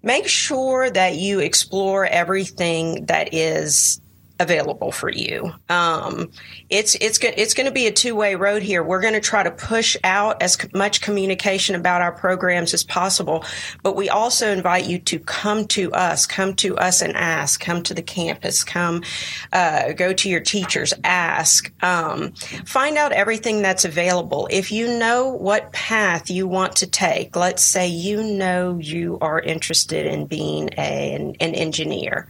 Make 0.03 0.27
sure 0.27 0.91
that 0.91 1.17
you 1.17 1.41
explore 1.41 2.07
everything 2.07 3.07
that 3.07 3.35
is 3.35 4.01
available 4.41 4.91
for 4.91 5.11
you. 5.11 5.53
Um, 5.69 6.33
it's 6.71 6.97
it's 6.97 7.19
go- 7.19 7.33
it's 7.37 7.55
going 7.55 7.67
to 7.67 7.73
be 7.73 7.87
a 7.87 7.93
two 7.93 8.17
way 8.17 8.35
road 8.35 8.63
here. 8.63 8.83
We're 8.83 9.03
going 9.03 9.15
to 9.15 9.21
try 9.21 9.43
to 9.43 9.51
push 9.51 9.97
out 10.03 10.43
as 10.43 10.59
much 10.75 11.03
communication 11.03 11.77
about 11.77 12.01
our 12.01 12.11
programs 12.11 12.73
as 12.75 12.83
possible, 12.83 13.45
but 13.83 13.95
we 13.95 14.09
also 14.09 14.51
invite 14.51 14.87
you 14.87 14.99
to 14.99 15.19
come 15.19 15.67
to 15.69 15.93
us, 15.93 16.27
come 16.27 16.55
to 16.55 16.77
us 16.79 17.03
and 17.03 17.15
ask, 17.17 17.61
come 17.61 17.83
to 17.83 17.95
the 17.95 18.03
campus, 18.03 18.65
come 18.65 19.03
uh, 19.53 19.93
go 19.93 20.13
to 20.15 20.29
your 20.31 20.41
teachers, 20.41 20.95
ask, 21.05 21.71
um, 21.85 22.33
find 22.65 22.97
out 22.97 23.13
everything 23.13 23.61
that's 23.61 23.85
available. 23.85 24.49
If 24.51 24.73
you 24.73 24.99
know 24.99 25.29
what 25.29 25.73
path 25.73 26.31
you 26.31 26.49
want 26.49 26.77
to 26.77 26.87
take, 26.87 27.37
let's 27.37 27.63
say 27.63 27.87
you 27.89 28.23
know 28.23 28.79
you 28.79 29.19
are 29.21 29.39
interested 29.39 30.07
in 30.07 30.27
being 30.27 30.71
a, 30.79 31.15
an, 31.15 31.37
an 31.41 31.55
engineer, 31.55 32.27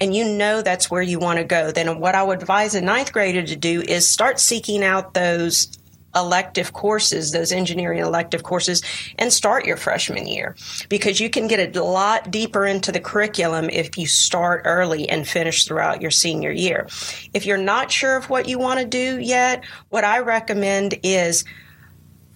and 0.00 0.16
you 0.16 0.24
know 0.24 0.62
that's 0.62 0.90
where 0.90 1.02
you 1.02 1.18
want 1.18 1.38
to 1.38 1.49
then 1.50 2.00
what 2.00 2.14
I 2.14 2.22
would 2.22 2.40
advise 2.40 2.74
a 2.74 2.80
ninth 2.80 3.12
grader 3.12 3.42
to 3.42 3.56
do 3.56 3.82
is 3.82 4.08
start 4.08 4.40
seeking 4.40 4.82
out 4.82 5.14
those 5.14 5.76
elective 6.14 6.72
courses, 6.72 7.32
those 7.32 7.52
engineering 7.52 8.00
elective 8.00 8.42
courses, 8.42 8.82
and 9.18 9.32
start 9.32 9.64
your 9.64 9.76
freshman 9.76 10.26
year 10.26 10.56
because 10.88 11.20
you 11.20 11.30
can 11.30 11.46
get 11.46 11.76
a 11.76 11.84
lot 11.84 12.30
deeper 12.30 12.66
into 12.66 12.90
the 12.90 13.00
curriculum 13.00 13.70
if 13.70 13.96
you 13.96 14.06
start 14.06 14.62
early 14.64 15.08
and 15.08 15.28
finish 15.28 15.64
throughout 15.64 16.00
your 16.00 16.10
senior 16.10 16.50
year. 16.50 16.86
If 17.32 17.46
you're 17.46 17.56
not 17.56 17.92
sure 17.92 18.16
of 18.16 18.28
what 18.28 18.48
you 18.48 18.58
want 18.58 18.80
to 18.80 18.86
do 18.86 19.18
yet, 19.20 19.64
what 19.88 20.04
I 20.04 20.20
recommend 20.20 20.98
is 21.02 21.44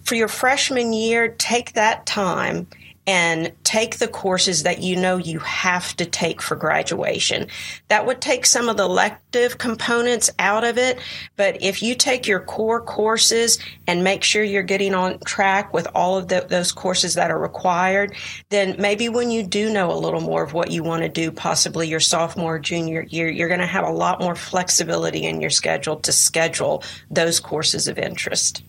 for 0.03 0.15
your 0.15 0.27
freshman 0.27 0.93
year, 0.93 1.29
take 1.29 1.73
that 1.73 2.05
time 2.05 2.67
and 3.07 3.51
take 3.63 3.97
the 3.97 4.07
courses 4.07 4.63
that 4.63 4.81
you 4.81 4.95
know 4.95 5.17
you 5.17 5.39
have 5.39 5.95
to 5.97 6.05
take 6.05 6.41
for 6.41 6.55
graduation. 6.55 7.47
That 7.87 8.05
would 8.05 8.19
take 8.19 8.45
some 8.45 8.67
of 8.67 8.77
the 8.77 8.83
elective 8.83 9.57
components 9.57 10.31
out 10.39 10.63
of 10.63 10.77
it, 10.77 10.99
but 11.35 11.61
if 11.61 11.83
you 11.83 11.93
take 11.95 12.27
your 12.27 12.39
core 12.39 12.81
courses 12.81 13.59
and 13.85 14.03
make 14.03 14.23
sure 14.23 14.43
you're 14.43 14.63
getting 14.63 14.95
on 14.95 15.19
track 15.19 15.73
with 15.73 15.87
all 15.93 16.17
of 16.17 16.27
the, 16.29 16.45
those 16.49 16.71
courses 16.71 17.13
that 17.13 17.29
are 17.29 17.39
required, 17.39 18.15
then 18.49 18.75
maybe 18.79 19.09
when 19.09 19.29
you 19.29 19.43
do 19.43 19.71
know 19.71 19.91
a 19.91 19.97
little 19.97 20.21
more 20.21 20.43
of 20.43 20.53
what 20.53 20.71
you 20.71 20.83
want 20.83 21.03
to 21.03 21.09
do, 21.09 21.31
possibly 21.31 21.87
your 21.87 21.99
sophomore, 21.99 22.57
junior 22.57 23.01
year, 23.03 23.29
you're 23.29 23.49
going 23.49 23.59
to 23.59 23.67
have 23.67 23.85
a 23.85 23.91
lot 23.91 24.19
more 24.19 24.35
flexibility 24.35 25.25
in 25.25 25.41
your 25.41 25.49
schedule 25.49 25.97
to 25.97 26.11
schedule 26.11 26.83
those 27.11 27.39
courses 27.39 27.87
of 27.87 27.99
interest. 27.99 28.63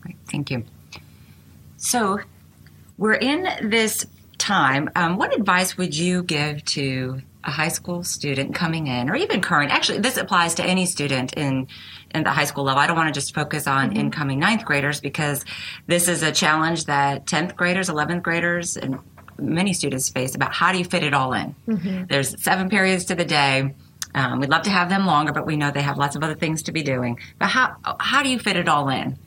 Great, 0.00 0.16
thank 0.30 0.50
you. 0.50 0.64
So, 1.76 2.20
we're 3.02 3.14
in 3.14 3.48
this 3.68 4.06
time. 4.38 4.88
Um, 4.94 5.16
what 5.16 5.36
advice 5.36 5.76
would 5.76 5.96
you 5.96 6.22
give 6.22 6.64
to 6.66 7.20
a 7.42 7.50
high 7.50 7.66
school 7.66 8.04
student 8.04 8.54
coming 8.54 8.86
in, 8.86 9.10
or 9.10 9.16
even 9.16 9.40
current? 9.40 9.72
Actually, 9.72 9.98
this 9.98 10.16
applies 10.16 10.54
to 10.54 10.64
any 10.64 10.86
student 10.86 11.32
in 11.32 11.66
in 12.14 12.22
the 12.22 12.30
high 12.30 12.44
school 12.44 12.62
level. 12.62 12.80
I 12.80 12.86
don't 12.86 12.96
want 12.96 13.12
to 13.12 13.20
just 13.20 13.34
focus 13.34 13.66
on 13.66 13.96
incoming 13.96 14.38
ninth 14.38 14.64
graders 14.64 15.00
because 15.00 15.44
this 15.88 16.06
is 16.06 16.22
a 16.22 16.30
challenge 16.30 16.84
that 16.84 17.26
tenth 17.26 17.56
graders, 17.56 17.88
eleventh 17.88 18.22
graders, 18.22 18.76
and 18.76 19.00
many 19.36 19.72
students 19.72 20.08
face 20.08 20.36
about 20.36 20.54
how 20.54 20.70
do 20.70 20.78
you 20.78 20.84
fit 20.84 21.02
it 21.02 21.12
all 21.12 21.32
in. 21.32 21.56
There's 22.08 22.40
seven 22.40 22.68
periods 22.70 23.06
to 23.06 23.16
the 23.16 23.24
day. 23.24 23.74
Um, 24.14 24.38
we'd 24.38 24.50
love 24.50 24.62
to 24.62 24.70
have 24.70 24.88
them 24.88 25.06
longer, 25.06 25.32
but 25.32 25.44
we 25.44 25.56
know 25.56 25.72
they 25.72 25.82
have 25.82 25.98
lots 25.98 26.14
of 26.14 26.22
other 26.22 26.36
things 26.36 26.62
to 26.64 26.72
be 26.72 26.84
doing. 26.84 27.18
But 27.40 27.48
how 27.48 27.78
how 27.98 28.22
do 28.22 28.28
you 28.28 28.38
fit 28.38 28.54
it 28.54 28.68
all 28.68 28.88
in? 28.90 29.18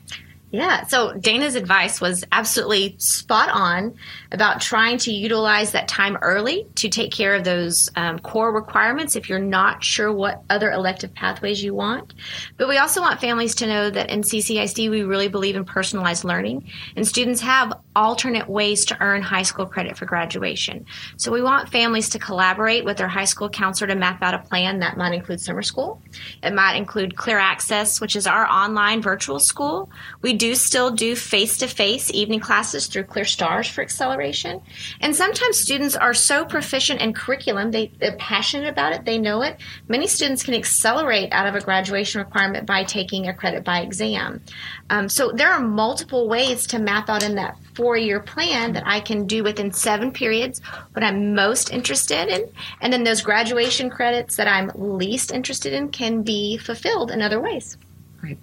Yeah, 0.52 0.86
so 0.86 1.12
Dana's 1.12 1.56
advice 1.56 2.00
was 2.00 2.24
absolutely 2.30 2.94
spot 2.98 3.48
on 3.50 3.96
about 4.30 4.60
trying 4.60 4.96
to 4.98 5.12
utilize 5.12 5.72
that 5.72 5.88
time 5.88 6.16
early 6.22 6.68
to 6.76 6.88
take 6.88 7.10
care 7.10 7.34
of 7.34 7.42
those 7.42 7.90
um, 7.96 8.20
core 8.20 8.52
requirements 8.52 9.16
if 9.16 9.28
you're 9.28 9.40
not 9.40 9.82
sure 9.82 10.12
what 10.12 10.44
other 10.48 10.70
elective 10.70 11.12
pathways 11.14 11.64
you 11.64 11.74
want. 11.74 12.14
But 12.58 12.68
we 12.68 12.78
also 12.78 13.00
want 13.00 13.20
families 13.20 13.56
to 13.56 13.66
know 13.66 13.90
that 13.90 14.08
in 14.08 14.20
CCISD 14.20 14.88
we 14.88 15.02
really 15.02 15.26
believe 15.26 15.56
in 15.56 15.64
personalized 15.64 16.22
learning, 16.22 16.70
and 16.94 17.06
students 17.06 17.40
have 17.40 17.72
alternate 17.96 18.48
ways 18.48 18.84
to 18.84 18.96
earn 19.00 19.22
high 19.22 19.42
school 19.42 19.66
credit 19.66 19.96
for 19.96 20.04
graduation. 20.04 20.86
So 21.16 21.32
we 21.32 21.42
want 21.42 21.70
families 21.70 22.10
to 22.10 22.20
collaborate 22.20 22.84
with 22.84 22.98
their 22.98 23.08
high 23.08 23.24
school 23.24 23.48
counselor 23.48 23.88
to 23.88 23.96
map 23.96 24.22
out 24.22 24.34
a 24.34 24.38
plan 24.38 24.78
that 24.80 24.96
might 24.96 25.12
include 25.12 25.40
summer 25.40 25.62
school. 25.62 26.00
It 26.42 26.54
might 26.54 26.76
include 26.76 27.16
Clear 27.16 27.38
Access, 27.38 28.00
which 28.00 28.14
is 28.14 28.26
our 28.28 28.46
online 28.46 29.02
virtual 29.02 29.40
school. 29.40 29.90
We 30.22 30.35
do 30.36 30.54
still 30.54 30.90
do 30.90 31.16
face 31.16 31.58
to 31.58 31.66
face 31.66 32.10
evening 32.12 32.40
classes 32.40 32.86
through 32.86 33.04
Clear 33.04 33.24
Stars 33.24 33.68
for 33.68 33.82
acceleration. 33.82 34.60
And 35.00 35.14
sometimes 35.14 35.58
students 35.58 35.96
are 35.96 36.14
so 36.14 36.44
proficient 36.44 37.00
in 37.00 37.12
curriculum, 37.12 37.70
they, 37.70 37.92
they're 37.98 38.16
passionate 38.16 38.68
about 38.68 38.92
it, 38.92 39.04
they 39.04 39.18
know 39.18 39.42
it. 39.42 39.58
Many 39.88 40.06
students 40.06 40.42
can 40.42 40.54
accelerate 40.54 41.32
out 41.32 41.46
of 41.46 41.54
a 41.54 41.60
graduation 41.60 42.20
requirement 42.20 42.66
by 42.66 42.84
taking 42.84 43.28
a 43.28 43.34
credit 43.34 43.64
by 43.64 43.80
exam. 43.80 44.42
Um, 44.90 45.08
so 45.08 45.32
there 45.32 45.50
are 45.50 45.60
multiple 45.60 46.28
ways 46.28 46.66
to 46.68 46.78
map 46.78 47.08
out 47.08 47.22
in 47.22 47.34
that 47.36 47.56
four 47.74 47.96
year 47.96 48.20
plan 48.20 48.72
that 48.72 48.84
I 48.86 49.00
can 49.00 49.26
do 49.26 49.42
within 49.42 49.72
seven 49.72 50.12
periods 50.12 50.60
what 50.92 51.04
I'm 51.04 51.34
most 51.34 51.72
interested 51.72 52.28
in. 52.28 52.50
And 52.80 52.92
then 52.92 53.04
those 53.04 53.22
graduation 53.22 53.90
credits 53.90 54.36
that 54.36 54.48
I'm 54.48 54.70
least 54.74 55.32
interested 55.32 55.72
in 55.72 55.90
can 55.90 56.22
be 56.22 56.56
fulfilled 56.58 57.10
in 57.10 57.22
other 57.22 57.40
ways. 57.40 57.76
Great. 58.18 58.38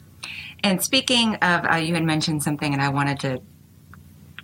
And 0.63 0.82
speaking 0.82 1.36
of, 1.36 1.65
uh, 1.65 1.75
you 1.75 1.93
had 1.93 2.03
mentioned 2.03 2.43
something, 2.43 2.74
and 2.74 2.82
I 2.82 2.89
wanted 2.89 3.20
to 3.22 3.41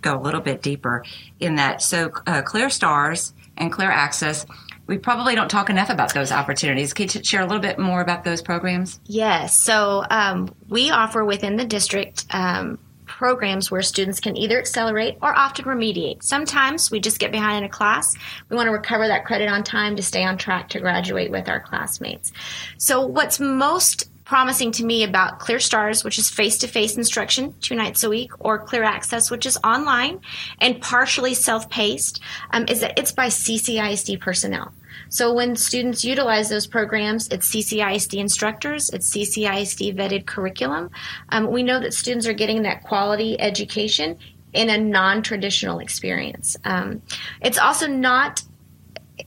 go 0.02 0.16
a 0.16 0.20
little 0.20 0.40
bit 0.40 0.62
deeper 0.62 1.04
in 1.40 1.56
that. 1.56 1.82
So, 1.82 2.12
uh, 2.26 2.42
Clear 2.42 2.70
Stars 2.70 3.32
and 3.56 3.72
Clear 3.72 3.90
Access, 3.90 4.46
we 4.86 4.98
probably 4.98 5.34
don't 5.34 5.48
talk 5.48 5.70
enough 5.70 5.88
about 5.88 6.12
those 6.14 6.32
opportunities. 6.32 6.92
Can 6.92 7.08
you 7.08 7.22
share 7.22 7.42
a 7.42 7.46
little 7.46 7.60
bit 7.60 7.78
more 7.78 8.00
about 8.00 8.24
those 8.24 8.42
programs? 8.42 8.98
Yes. 9.06 9.56
So 9.56 10.04
um, 10.10 10.52
we 10.68 10.90
offer 10.90 11.24
within 11.24 11.56
the 11.56 11.64
district 11.64 12.26
um, 12.30 12.76
programs 13.06 13.70
where 13.70 13.82
students 13.82 14.18
can 14.18 14.36
either 14.36 14.58
accelerate 14.58 15.16
or 15.22 15.36
often 15.36 15.64
remediate. 15.64 16.24
Sometimes 16.24 16.90
we 16.90 16.98
just 16.98 17.20
get 17.20 17.30
behind 17.30 17.58
in 17.58 17.64
a 17.64 17.68
class. 17.68 18.16
We 18.48 18.56
want 18.56 18.66
to 18.66 18.72
recover 18.72 19.06
that 19.06 19.24
credit 19.24 19.48
on 19.48 19.62
time 19.62 19.94
to 19.94 20.02
stay 20.02 20.24
on 20.24 20.36
track 20.36 20.70
to 20.70 20.80
graduate 20.80 21.30
with 21.30 21.48
our 21.48 21.60
classmates. 21.60 22.32
So 22.76 23.06
what's 23.06 23.38
most 23.38 24.09
promising 24.30 24.70
to 24.70 24.84
me 24.84 25.02
about 25.02 25.40
Clear 25.40 25.58
Stars, 25.58 26.04
which 26.04 26.16
is 26.16 26.30
face 26.30 26.56
to 26.58 26.68
face 26.68 26.96
instruction 26.96 27.52
two 27.60 27.74
nights 27.74 28.04
a 28.04 28.08
week, 28.08 28.30
or 28.38 28.60
Clear 28.60 28.84
Access, 28.84 29.28
which 29.28 29.44
is 29.44 29.58
online 29.64 30.20
and 30.60 30.80
partially 30.80 31.34
self 31.34 31.68
paced, 31.68 32.20
um, 32.52 32.64
is 32.68 32.78
that 32.78 32.96
it's 32.96 33.10
by 33.10 33.26
CCISD 33.26 34.20
personnel. 34.20 34.72
So 35.08 35.34
when 35.34 35.56
students 35.56 36.04
utilize 36.04 36.48
those 36.48 36.68
programs, 36.68 37.26
it's 37.26 37.50
CCISD 37.52 38.20
instructors, 38.20 38.88
it's 38.90 39.10
CCISD 39.10 39.96
vetted 39.96 40.26
curriculum. 40.26 40.90
Um, 41.30 41.50
we 41.50 41.64
know 41.64 41.80
that 41.80 41.92
students 41.92 42.28
are 42.28 42.32
getting 42.32 42.62
that 42.62 42.84
quality 42.84 43.38
education 43.40 44.16
in 44.52 44.70
a 44.70 44.78
non-traditional 44.78 45.80
experience. 45.80 46.56
Um, 46.62 47.02
it's 47.40 47.58
also 47.58 47.88
not 47.88 48.44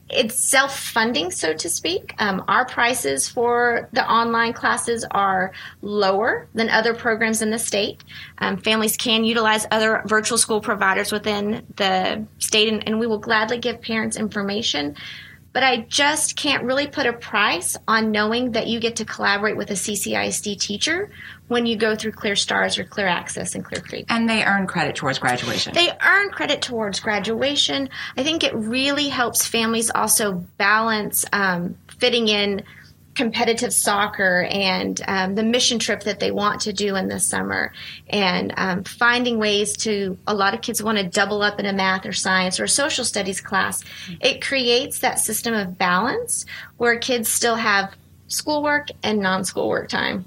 it's 0.08 0.38
self-funding, 0.38 1.30
so 1.30 1.54
to 1.54 1.68
speak. 1.68 2.14
Um, 2.18 2.44
our 2.48 2.64
prices 2.64 3.28
for 3.28 3.88
the 3.92 4.08
online 4.10 4.52
classes 4.52 5.04
are 5.10 5.52
lower 5.82 6.46
than 6.54 6.70
other 6.70 6.94
programs 6.94 7.42
in 7.42 7.50
the 7.50 7.58
state. 7.58 8.02
Um, 8.38 8.56
families 8.56 8.96
can 8.96 9.24
utilize 9.24 9.66
other 9.70 10.02
virtual 10.06 10.38
school 10.38 10.60
providers 10.60 11.12
within 11.12 11.66
the 11.76 12.24
state, 12.38 12.68
and, 12.72 12.86
and 12.86 12.98
we 12.98 13.06
will 13.06 13.18
gladly 13.18 13.58
give 13.58 13.80
parents 13.80 14.16
information 14.16 14.96
but 15.54 15.62
I 15.62 15.86
just 15.88 16.36
can't 16.36 16.64
really 16.64 16.88
put 16.88 17.06
a 17.06 17.12
price 17.12 17.76
on 17.86 18.10
knowing 18.10 18.52
that 18.52 18.66
you 18.66 18.80
get 18.80 18.96
to 18.96 19.04
collaborate 19.04 19.56
with 19.56 19.70
a 19.70 19.74
CCISD 19.74 20.58
teacher 20.58 21.10
when 21.46 21.64
you 21.64 21.76
go 21.76 21.94
through 21.94 22.10
Clear 22.12 22.34
Stars 22.34 22.76
or 22.76 22.84
Clear 22.84 23.06
Access 23.06 23.54
and 23.54 23.64
Clear 23.64 23.80
Creek. 23.80 24.06
And 24.08 24.28
they 24.28 24.44
earn 24.44 24.66
credit 24.66 24.96
towards 24.96 25.20
graduation. 25.20 25.72
They 25.72 25.90
earn 26.04 26.30
credit 26.30 26.60
towards 26.60 26.98
graduation. 26.98 27.88
I 28.16 28.24
think 28.24 28.42
it 28.42 28.52
really 28.54 29.08
helps 29.08 29.46
families 29.46 29.90
also 29.90 30.32
balance 30.58 31.24
um, 31.32 31.76
fitting 31.98 32.26
in 32.26 32.64
competitive 33.14 33.72
soccer 33.72 34.46
and 34.50 35.00
um, 35.06 35.34
the 35.34 35.42
mission 35.42 35.78
trip 35.78 36.02
that 36.02 36.20
they 36.20 36.30
want 36.30 36.60
to 36.62 36.72
do 36.72 36.96
in 36.96 37.08
the 37.08 37.20
summer. 37.20 37.72
And 38.08 38.52
um, 38.56 38.84
finding 38.84 39.38
ways 39.38 39.76
to 39.78 40.18
a 40.26 40.34
lot 40.34 40.54
of 40.54 40.60
kids 40.60 40.82
want 40.82 40.98
to 40.98 41.04
double 41.04 41.42
up 41.42 41.60
in 41.60 41.66
a 41.66 41.72
math 41.72 42.06
or 42.06 42.12
science 42.12 42.58
or 42.58 42.66
social 42.66 43.04
studies 43.04 43.40
class. 43.40 43.84
It 44.20 44.42
creates 44.42 45.00
that 45.00 45.18
system 45.18 45.54
of 45.54 45.78
balance 45.78 46.46
where 46.76 46.98
kids 46.98 47.28
still 47.28 47.56
have 47.56 47.94
schoolwork 48.26 48.88
and 49.02 49.20
non-schoolwork 49.20 49.88
time 49.88 50.24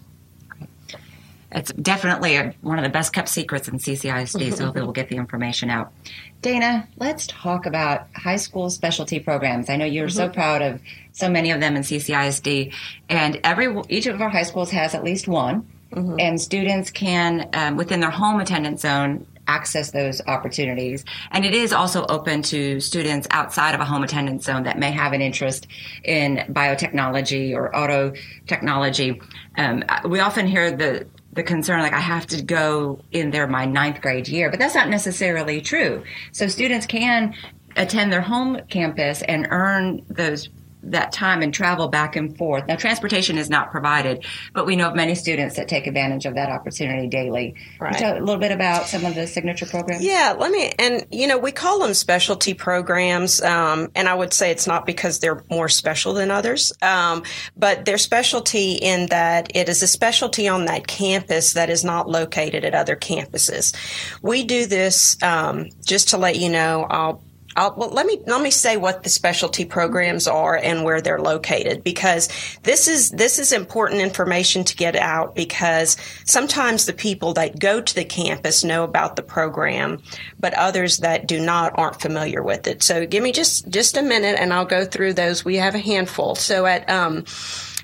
it's 1.52 1.72
definitely 1.74 2.36
a, 2.36 2.54
one 2.62 2.78
of 2.78 2.84
the 2.84 2.90
best 2.90 3.14
kept 3.14 3.30
secrets 3.30 3.68
in 3.68 3.78
CCISD, 3.78 4.56
so 4.56 4.66
hopefully 4.66 4.84
we'll 4.84 4.92
get 4.92 5.10
the 5.10 5.16
information 5.16 5.70
out. 5.70 5.94
Dana, 6.42 6.88
let's 6.98 7.26
talk 7.28 7.66
about 7.66 8.08
high 8.14 8.36
school 8.36 8.70
specialty 8.70 9.20
programs. 9.20 9.70
I 9.70 9.78
know 9.78 9.86
you're 9.86 10.08
mm-hmm. 10.08 10.18
so 10.18 10.30
proud 10.30 10.62
of 10.62 10.82
so 11.14 11.30
many 11.30 11.52
of 11.52 11.60
them 11.62 11.76
in 11.76 11.84
CCISD, 11.84 12.74
and 13.10 13.40
every 13.44 13.74
each 13.90 14.08
of 14.08 14.22
our 14.22 14.30
high 14.30 14.44
schools 14.44 14.72
has 14.72 14.94
at 14.94 15.04
least 15.04 15.28
one, 15.28 15.68
mm-hmm. 15.92 16.16
and 16.20 16.40
students 16.40 16.92
can 16.92 17.50
um, 17.54 17.78
within 17.78 18.02
their 18.02 18.12
home 18.12 18.40
attendance 18.40 18.82
zone 18.82 19.26
access 19.48 19.92
those 19.92 20.22
opportunities. 20.28 21.06
And 21.32 21.46
it 21.46 21.54
is 21.54 21.72
also 21.72 22.06
open 22.08 22.42
to 22.44 22.80
students 22.82 23.28
outside 23.32 23.74
of 23.74 23.82
a 23.82 23.86
home 23.86 24.04
attendance 24.04 24.44
zone 24.44 24.64
that 24.64 24.78
may 24.78 24.92
have 24.92 25.14
an 25.14 25.22
interest 25.22 25.68
in 26.04 26.44
biotechnology 26.50 27.54
or 27.54 27.74
auto 27.76 28.14
technology. 28.46 29.22
Um, 29.58 29.84
we 30.06 30.20
often 30.20 30.48
hear 30.48 30.76
the 30.76 31.08
the 31.38 31.44
concern 31.44 31.82
like 31.82 31.94
I 31.94 32.00
have 32.00 32.26
to 32.28 32.42
go 32.42 33.00
in 33.12 33.32
there 33.32 33.48
my 33.48 33.66
ninth 33.66 34.02
grade 34.02 34.28
year, 34.28 34.50
but 34.50 34.60
that's 34.60 34.76
not 34.76 34.90
necessarily 34.90 35.62
true. 35.62 36.04
So 36.34 36.48
students 36.48 36.86
can 36.86 37.34
attend 37.78 38.12
their 38.12 38.22
home 38.22 38.60
campus 38.70 39.22
and 39.22 39.48
earn 39.52 40.04
those 40.10 40.50
that 40.92 41.12
time 41.12 41.42
and 41.42 41.54
travel 41.54 41.88
back 41.88 42.16
and 42.16 42.38
forth. 42.38 42.68
Now, 42.68 42.76
transportation 42.76 43.38
is 43.38 43.50
not 43.50 43.72
provided, 43.72 44.26
but 44.54 44.66
we 44.66 44.76
know 44.76 44.90
of 44.90 44.96
many 44.96 45.16
students 45.16 45.56
that 45.56 45.68
take 45.68 45.88
advantage 45.88 46.26
of 46.26 46.36
that 46.36 46.50
opportunity 46.50 47.08
daily. 47.08 47.56
Right. 47.80 47.98
Tell 47.98 48.18
a 48.18 48.20
little 48.20 48.38
bit 48.38 48.52
about 48.52 48.88
some 48.88 49.06
of 49.06 49.16
the 49.16 49.28
signature 49.28 49.66
programs. 49.66 50.04
Yeah, 50.04 50.36
let 50.38 50.52
me, 50.52 50.74
and 50.80 51.06
you 51.12 51.28
know, 51.28 51.38
we 51.38 51.52
call 51.52 51.80
them 51.80 51.94
specialty 51.94 52.54
programs, 52.54 53.42
um, 53.42 53.90
and 53.96 54.08
I 54.08 54.14
would 54.14 54.34
say 54.34 54.52
it's 54.52 54.68
not 54.68 54.86
because 54.86 55.20
they're 55.20 55.44
more 55.50 55.70
special 55.70 56.14
than 56.14 56.32
others, 56.32 56.72
um, 56.82 57.24
but 57.56 57.86
they're 57.86 57.98
specialty 57.98 58.74
in 58.74 59.08
that 59.08 59.56
it 59.56 59.70
is 59.70 59.84
a 59.84 59.88
specialty 59.88 60.48
on 60.48 60.66
that 60.66 60.88
campus 60.88 61.54
that 61.54 61.70
is 61.70 61.84
not 61.84 62.10
located 62.10 62.64
at 62.64 62.74
other 62.74 62.96
campuses. 62.96 63.76
We 64.22 64.44
do 64.44 64.66
this 64.66 65.22
um, 65.24 65.70
just 65.86 66.10
to 66.10 66.18
let 66.18 66.38
you 66.38 66.50
know. 66.50 66.86
I'll 66.90 67.24
I'll, 67.58 67.74
well, 67.76 67.90
let 67.90 68.06
me 68.06 68.22
let 68.28 68.42
me 68.42 68.52
say 68.52 68.78
what 68.78 69.02
the 69.02 69.10
specialty 69.10 69.66
programs 69.66 70.28
are 70.28 70.56
and 70.56 70.84
where 70.84 71.02
they're 71.02 71.20
located 71.20 71.84
because 71.84 72.30
this 72.62 72.88
is 72.88 73.10
this 73.10 73.40
is 73.40 73.52
important 73.52 74.02
information 74.02 74.64
to 74.66 74.76
get 74.76 74.96
out 74.96 75.34
because 75.34 75.98
sometimes 76.26 76.86
the 76.86 76.94
people 76.94 77.34
that 77.34 77.60
go 77.60 77.82
to 77.82 77.96
the 77.96 78.06
campus 78.06 78.64
know 78.64 78.84
about 78.84 79.16
the 79.16 79.24
program, 79.24 80.04
but 80.40 80.54
others 80.54 81.00
that 81.00 81.28
do 81.28 81.40
not 81.40 81.74
aren't 81.76 82.00
familiar 82.00 82.44
with 82.44 82.68
it. 82.68 82.84
So 82.84 83.08
give 83.08 83.24
me 83.24 83.32
just 83.32 83.68
just 83.70 83.98
a 83.98 84.04
minute 84.04 84.38
and 84.40 84.54
I'll 84.54 84.66
go 84.66 84.86
through 84.86 85.14
those. 85.14 85.44
We 85.44 85.56
have 85.56 85.74
a 85.74 85.80
handful. 85.80 86.36
So 86.36 86.68
at 86.68 86.88
um, 86.88 87.26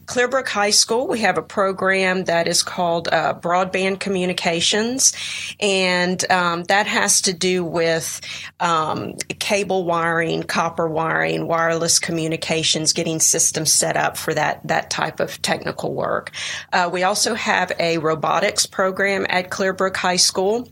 Clearbrook 0.06 0.50
High 0.50 0.72
School, 0.72 1.08
we 1.08 1.20
have 1.20 1.38
a 1.38 1.42
program 1.42 2.26
that 2.26 2.48
is 2.48 2.62
called 2.62 3.08
uh, 3.08 3.34
Broadband 3.36 4.00
Communications, 4.00 5.14
and 5.60 6.30
um, 6.30 6.64
that 6.66 6.88
has 6.88 7.22
to 7.24 7.34
do 7.34 7.64
with 7.64 8.20
um, 8.60 9.14
cable 9.40 9.63
wiring, 9.64 10.44
copper 10.44 10.88
wiring, 10.88 11.48
wireless 11.48 12.00
communications, 12.00 12.94
getting 12.94 13.20
systems 13.20 13.74
set 13.74 13.96
up 13.96 14.18
for 14.18 14.34
that 14.34 14.66
that 14.68 14.90
type 14.90 15.20
of 15.20 15.42
technical 15.42 15.94
work. 15.94 16.32
Uh, 16.72 16.90
we 16.92 17.04
also 17.04 17.34
have 17.34 17.72
a 17.80 17.98
robotics 17.98 18.66
program 18.66 19.26
at 19.30 19.50
Clearbrook 19.50 19.96
High 19.96 20.18
School. 20.18 20.68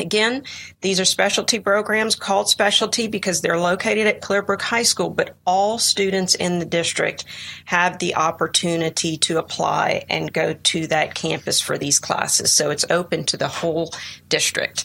Again, 0.00 0.44
these 0.80 0.98
are 0.98 1.04
specialty 1.04 1.60
programs 1.60 2.14
called 2.14 2.48
specialty 2.48 3.06
because 3.06 3.40
they're 3.40 3.58
located 3.58 4.06
at 4.06 4.20
Clearbrook 4.20 4.62
High 4.62 4.82
School, 4.82 5.10
but 5.10 5.36
all 5.46 5.78
students 5.78 6.34
in 6.34 6.58
the 6.58 6.64
district 6.64 7.24
have 7.66 7.98
the 7.98 8.16
opportunity 8.16 9.16
to 9.18 9.38
apply 9.38 10.04
and 10.08 10.32
go 10.32 10.54
to 10.54 10.86
that 10.88 11.14
campus 11.14 11.60
for 11.60 11.78
these 11.78 11.98
classes. 11.98 12.52
So 12.52 12.70
it's 12.70 12.84
open 12.90 13.24
to 13.24 13.36
the 13.36 13.48
whole 13.48 13.92
district. 14.28 14.84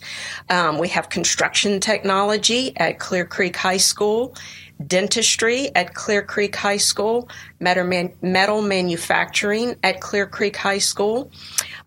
Um, 0.49 0.77
we 0.77 0.89
have 0.89 1.09
construction 1.09 1.79
technology 1.79 2.75
at 2.77 2.99
Clear 2.99 3.25
Creek 3.25 3.55
High 3.55 3.77
School 3.77 4.35
dentistry 4.85 5.73
at 5.75 5.93
Clear 5.93 6.21
Creek 6.21 6.55
High 6.55 6.77
School, 6.77 7.29
metal 7.59 8.61
manufacturing 8.61 9.75
at 9.83 10.01
Clear 10.01 10.25
Creek 10.25 10.55
High 10.55 10.79
School. 10.79 11.31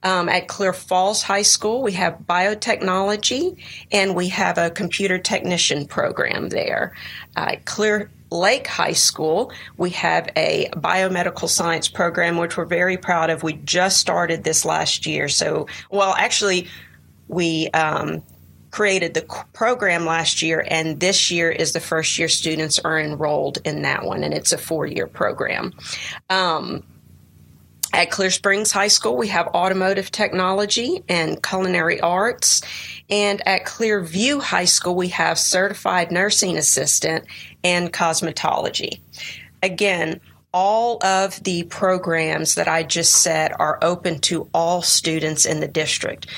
Um, 0.04 0.28
at 0.28 0.46
Clear 0.46 0.72
Falls 0.72 1.22
High 1.22 1.42
School, 1.42 1.82
we 1.82 1.92
have 1.92 2.18
biotechnology 2.28 3.56
and 3.90 4.14
we 4.14 4.28
have 4.28 4.56
a 4.56 4.70
computer 4.70 5.18
technician 5.18 5.86
program 5.86 6.50
there. 6.50 6.94
Uh, 7.36 7.56
Clear 7.64 8.10
Lake 8.30 8.66
High 8.66 8.92
School, 8.92 9.52
we 9.76 9.90
have 9.90 10.28
a 10.36 10.68
biomedical 10.74 11.48
science 11.48 11.88
program, 11.88 12.36
which 12.36 12.56
we're 12.56 12.64
very 12.64 12.96
proud 12.96 13.30
of. 13.30 13.42
We 13.42 13.54
just 13.54 13.98
started 13.98 14.44
this 14.44 14.64
last 14.64 15.04
year. 15.06 15.28
So, 15.28 15.66
well, 15.90 16.14
actually, 16.14 16.68
we 17.26 17.68
um, 17.70 18.22
created 18.78 19.12
the 19.12 19.44
program 19.54 20.06
last 20.06 20.40
year, 20.40 20.64
and 20.70 21.00
this 21.00 21.32
year 21.32 21.50
is 21.50 21.72
the 21.72 21.80
first 21.80 22.16
year 22.16 22.28
students 22.28 22.78
are 22.78 23.00
enrolled 23.00 23.58
in 23.64 23.82
that 23.82 24.04
one, 24.04 24.22
and 24.22 24.32
it's 24.32 24.52
a 24.52 24.56
four 24.56 24.86
year 24.86 25.08
program. 25.08 25.72
Um, 26.30 26.84
at 27.92 28.12
Clear 28.12 28.30
Springs 28.30 28.70
High 28.70 28.86
School, 28.86 29.16
we 29.16 29.26
have 29.28 29.48
automotive 29.48 30.12
technology 30.12 31.02
and 31.08 31.42
culinary 31.42 32.00
arts. 32.00 32.62
And 33.10 33.42
at 33.48 33.64
Clearview 33.64 34.40
High 34.40 34.66
School, 34.66 34.94
we 34.94 35.08
have 35.08 35.40
certified 35.40 36.12
nursing 36.12 36.56
assistant 36.56 37.24
and 37.64 37.92
cosmetology. 37.92 39.00
Again, 39.60 40.20
all 40.54 41.04
of 41.04 41.42
the 41.42 41.64
programs 41.64 42.54
that 42.54 42.68
I 42.68 42.84
just 42.84 43.16
said 43.16 43.52
are 43.58 43.78
open 43.82 44.20
to 44.20 44.48
all 44.54 44.82
students 44.82 45.46
in 45.46 45.58
the 45.58 45.66
district. 45.66 46.28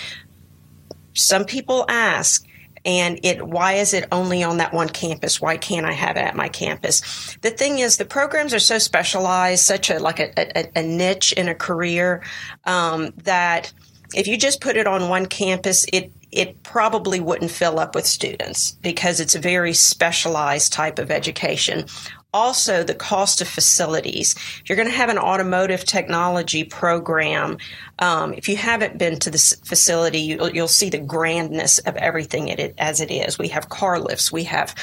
Some 1.20 1.44
people 1.44 1.84
ask, 1.88 2.46
and 2.84 3.20
it 3.22 3.46
why 3.46 3.74
is 3.74 3.92
it 3.92 4.08
only 4.10 4.42
on 4.42 4.56
that 4.56 4.72
one 4.72 4.88
campus? 4.88 5.40
Why 5.40 5.56
can't 5.58 5.84
i 5.84 5.92
have 5.92 6.16
it 6.16 6.20
at 6.20 6.34
my 6.34 6.48
campus? 6.48 7.36
The 7.42 7.50
thing 7.50 7.78
is 7.78 7.96
the 7.96 8.04
programs 8.04 8.54
are 8.54 8.58
so 8.58 8.78
specialized 8.78 9.64
such 9.64 9.90
a 9.90 9.98
like 9.98 10.18
a, 10.18 10.32
a, 10.58 10.80
a 10.80 10.82
niche 10.82 11.32
in 11.32 11.48
a 11.48 11.54
career 11.54 12.22
um, 12.64 13.12
that 13.24 13.72
if 14.14 14.26
you 14.26 14.36
just 14.36 14.60
put 14.60 14.76
it 14.76 14.86
on 14.86 15.08
one 15.08 15.26
campus 15.26 15.84
it 15.92 16.10
it 16.32 16.62
probably 16.62 17.20
wouldn't 17.20 17.50
fill 17.50 17.78
up 17.78 17.94
with 17.94 18.06
students 18.06 18.72
because 18.82 19.20
it's 19.20 19.34
a 19.34 19.40
very 19.40 19.74
specialized 19.74 20.72
type 20.72 20.98
of 20.98 21.10
education 21.10 21.84
also 22.32 22.82
the 22.82 22.94
cost 22.94 23.40
of 23.40 23.48
facilities. 23.48 24.34
If 24.60 24.68
you're 24.68 24.76
going 24.76 24.88
to 24.88 24.94
have 24.94 25.08
an 25.08 25.18
automotive 25.18 25.84
technology 25.84 26.64
program, 26.64 27.58
um, 27.98 28.32
if 28.34 28.48
you 28.48 28.56
haven't 28.56 28.98
been 28.98 29.18
to 29.20 29.30
this 29.30 29.54
facility, 29.64 30.20
you'll, 30.20 30.50
you'll 30.50 30.68
see 30.68 30.90
the 30.90 30.98
grandness 30.98 31.78
of 31.80 31.96
everything 31.96 32.48
it, 32.48 32.74
as 32.78 33.00
it 33.00 33.10
is. 33.10 33.38
We 33.38 33.48
have 33.48 33.68
car 33.68 33.98
lifts, 33.98 34.30
we 34.30 34.44
have 34.44 34.74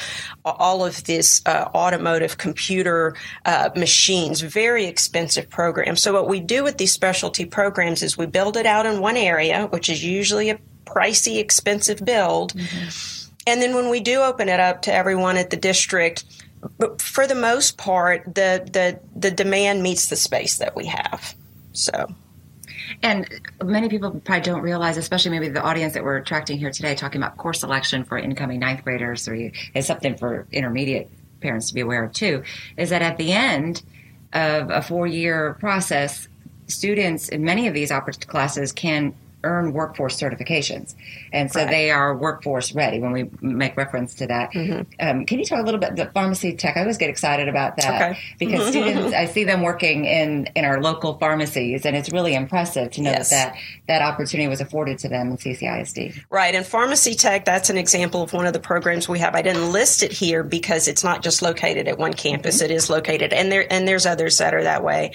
all 0.44 0.84
of 0.84 1.04
this 1.04 1.40
uh, 1.46 1.70
automotive 1.74 2.38
computer 2.38 3.16
uh, 3.44 3.70
machines, 3.74 4.40
very 4.40 4.84
expensive 4.86 5.48
program. 5.48 5.96
So 5.96 6.12
what 6.12 6.28
we 6.28 6.40
do 6.40 6.62
with 6.62 6.76
these 6.76 6.92
specialty 6.92 7.46
programs 7.46 8.02
is 8.02 8.18
we 8.18 8.26
build 8.26 8.56
it 8.56 8.66
out 8.66 8.86
in 8.86 9.00
one 9.00 9.16
area, 9.16 9.66
which 9.66 9.88
is 9.88 10.04
usually 10.04 10.50
a 10.50 10.58
pricey, 10.84 11.38
expensive 11.38 12.04
build. 12.04 12.54
Mm-hmm. 12.54 13.30
And 13.46 13.62
then 13.62 13.74
when 13.74 13.88
we 13.88 14.00
do 14.00 14.20
open 14.20 14.50
it 14.50 14.60
up 14.60 14.82
to 14.82 14.92
everyone 14.92 15.38
at 15.38 15.48
the 15.48 15.56
district, 15.56 16.24
but 16.78 17.00
for 17.00 17.26
the 17.26 17.34
most 17.34 17.78
part, 17.78 18.24
the 18.24 18.68
the 18.72 19.00
the 19.16 19.30
demand 19.30 19.82
meets 19.82 20.08
the 20.08 20.16
space 20.16 20.58
that 20.58 20.76
we 20.76 20.86
have. 20.86 21.34
So. 21.72 22.14
And 23.02 23.28
many 23.62 23.88
people 23.90 24.10
probably 24.24 24.40
don't 24.40 24.62
realize, 24.62 24.96
especially 24.96 25.30
maybe 25.30 25.48
the 25.50 25.62
audience 25.62 25.92
that 25.92 26.02
we're 26.02 26.16
attracting 26.16 26.58
here 26.58 26.70
today, 26.70 26.94
talking 26.94 27.20
about 27.20 27.36
course 27.36 27.60
selection 27.60 28.02
for 28.02 28.16
incoming 28.16 28.60
ninth 28.60 28.82
graders, 28.82 29.28
or 29.28 29.34
is 29.74 29.86
something 29.86 30.16
for 30.16 30.46
intermediate 30.50 31.10
parents 31.40 31.68
to 31.68 31.74
be 31.74 31.82
aware 31.82 32.04
of 32.04 32.12
too, 32.12 32.42
is 32.78 32.90
that 32.90 33.02
at 33.02 33.18
the 33.18 33.32
end 33.32 33.82
of 34.32 34.70
a 34.70 34.80
four 34.80 35.06
year 35.06 35.54
process, 35.60 36.28
students 36.66 37.28
in 37.28 37.44
many 37.44 37.68
of 37.68 37.74
these 37.74 37.92
classes 38.26 38.72
can 38.72 39.14
earn 39.44 39.72
workforce 39.72 40.18
certifications. 40.18 40.94
And 41.32 41.52
so 41.52 41.60
right. 41.60 41.70
they 41.70 41.90
are 41.90 42.16
workforce 42.16 42.74
ready 42.74 42.98
when 43.00 43.12
we 43.12 43.30
make 43.40 43.76
reference 43.76 44.14
to 44.16 44.26
that. 44.26 44.52
Mm-hmm. 44.52 45.06
Um, 45.06 45.26
can 45.26 45.38
you 45.38 45.44
talk 45.44 45.60
a 45.60 45.64
little 45.64 45.80
bit 45.80 45.96
the 45.96 46.06
pharmacy 46.06 46.54
tech? 46.54 46.76
I 46.76 46.80
always 46.80 46.98
get 46.98 47.10
excited 47.10 47.48
about 47.48 47.76
that 47.76 48.10
okay. 48.10 48.20
because 48.38 48.68
students, 48.68 49.14
I 49.14 49.26
see 49.26 49.44
them 49.44 49.62
working 49.62 50.06
in, 50.06 50.48
in 50.56 50.64
our 50.64 50.80
local 50.80 51.18
pharmacies 51.18 51.84
and 51.84 51.94
it's 51.94 52.10
really 52.10 52.34
impressive 52.34 52.90
to 52.92 53.02
know 53.02 53.10
yes. 53.10 53.30
that, 53.30 53.54
that 53.86 53.98
that 53.98 54.02
opportunity 54.02 54.48
was 54.48 54.60
afforded 54.60 54.98
to 54.98 55.08
them 55.08 55.30
in 55.30 55.36
CCISD. 55.36 56.24
Right. 56.30 56.54
And 56.54 56.64
pharmacy 56.64 57.14
tech, 57.14 57.44
that's 57.44 57.68
an 57.70 57.76
example 57.76 58.22
of 58.22 58.32
one 58.32 58.46
of 58.46 58.52
the 58.52 58.60
programs 58.60 59.08
we 59.08 59.18
have. 59.18 59.34
I 59.34 59.42
didn't 59.42 59.72
list 59.72 60.02
it 60.02 60.12
here 60.12 60.44
because 60.44 60.88
it's 60.88 61.02
not 61.02 61.22
just 61.22 61.42
located 61.42 61.88
at 61.88 61.98
one 61.98 62.14
campus. 62.14 62.56
Mm-hmm. 62.56 62.66
It 62.66 62.70
is 62.70 62.90
located 62.90 63.32
and 63.32 63.50
there, 63.50 63.70
and 63.72 63.88
there's 63.88 64.06
others 64.06 64.38
that 64.38 64.54
are 64.54 64.62
that 64.62 64.84
way. 64.84 65.12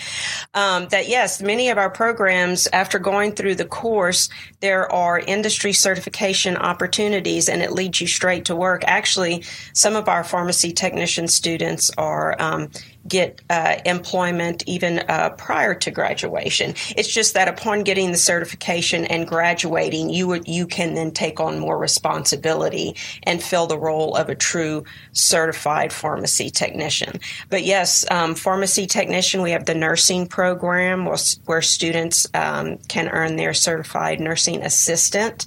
Um, 0.53 0.87
that 0.89 1.07
yes, 1.07 1.41
many 1.41 1.69
of 1.69 1.77
our 1.77 1.89
programs 1.89 2.67
after 2.67 2.99
going 2.99 3.33
through 3.33 3.55
the 3.55 3.65
course, 3.65 4.12
there 4.59 4.91
are 4.91 5.19
industry 5.19 5.73
certification 5.73 6.55
opportunities 6.57 7.49
and 7.49 7.61
it 7.61 7.71
leads 7.71 7.99
you 8.01 8.07
straight 8.07 8.45
to 8.45 8.55
work. 8.55 8.83
Actually, 8.85 9.43
some 9.73 9.95
of 9.95 10.07
our 10.07 10.23
pharmacy 10.23 10.71
technician 10.71 11.27
students 11.27 11.91
are 11.97 12.35
um, 12.41 12.69
get 13.07 13.41
uh, 13.49 13.75
employment 13.85 14.63
even 14.67 14.99
uh, 15.09 15.29
prior 15.31 15.73
to 15.75 15.91
graduation. 15.91 16.73
It's 16.95 17.11
just 17.11 17.33
that 17.33 17.47
upon 17.47 17.83
getting 17.83 18.11
the 18.11 18.17
certification 18.17 19.05
and 19.05 19.27
graduating, 19.27 20.09
you 20.09 20.27
would 20.27 20.47
you 20.47 20.67
can 20.67 20.93
then 20.93 21.11
take 21.11 21.39
on 21.39 21.59
more 21.59 21.77
responsibility 21.77 22.95
and 23.23 23.43
fill 23.43 23.67
the 23.67 23.77
role 23.77 24.15
of 24.15 24.29
a 24.29 24.35
true 24.35 24.83
certified 25.11 25.91
pharmacy 25.91 26.49
technician. 26.49 27.19
But 27.49 27.63
yes, 27.63 28.09
um, 28.09 28.35
pharmacy 28.35 28.87
technician, 28.87 29.41
we 29.41 29.51
have 29.51 29.65
the 29.65 29.75
nursing 29.75 30.27
program 30.27 31.05
where, 31.05 31.17
where 31.45 31.61
students 31.61 32.27
um, 32.33 32.77
can 32.87 33.09
earn 33.09 33.35
their 33.35 33.53
certified 33.53 34.19
nursing 34.19 34.63
assistant 34.63 35.45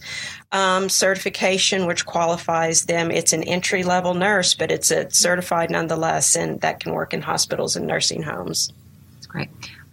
um, 0.53 0.89
certification, 0.89 1.87
which 1.87 2.07
qualifies 2.07 2.85
them. 2.85 3.11
It's 3.11 3.33
an 3.33 3.43
entry 3.43 3.83
level 3.83 4.15
nurse, 4.15 4.55
but 4.55 4.71
it's 4.71 4.91
a 4.91 5.11
certified 5.11 5.71
nonetheless, 5.71 6.37
and 6.37 6.61
that 6.61 6.81
can 6.81 6.93
work 6.93 7.13
in 7.13 7.23
hospitals 7.23 7.77
and 7.77 7.87
nursing 7.87 8.23
homes. 8.23 8.73
That's 9.15 9.27
great. 9.27 9.49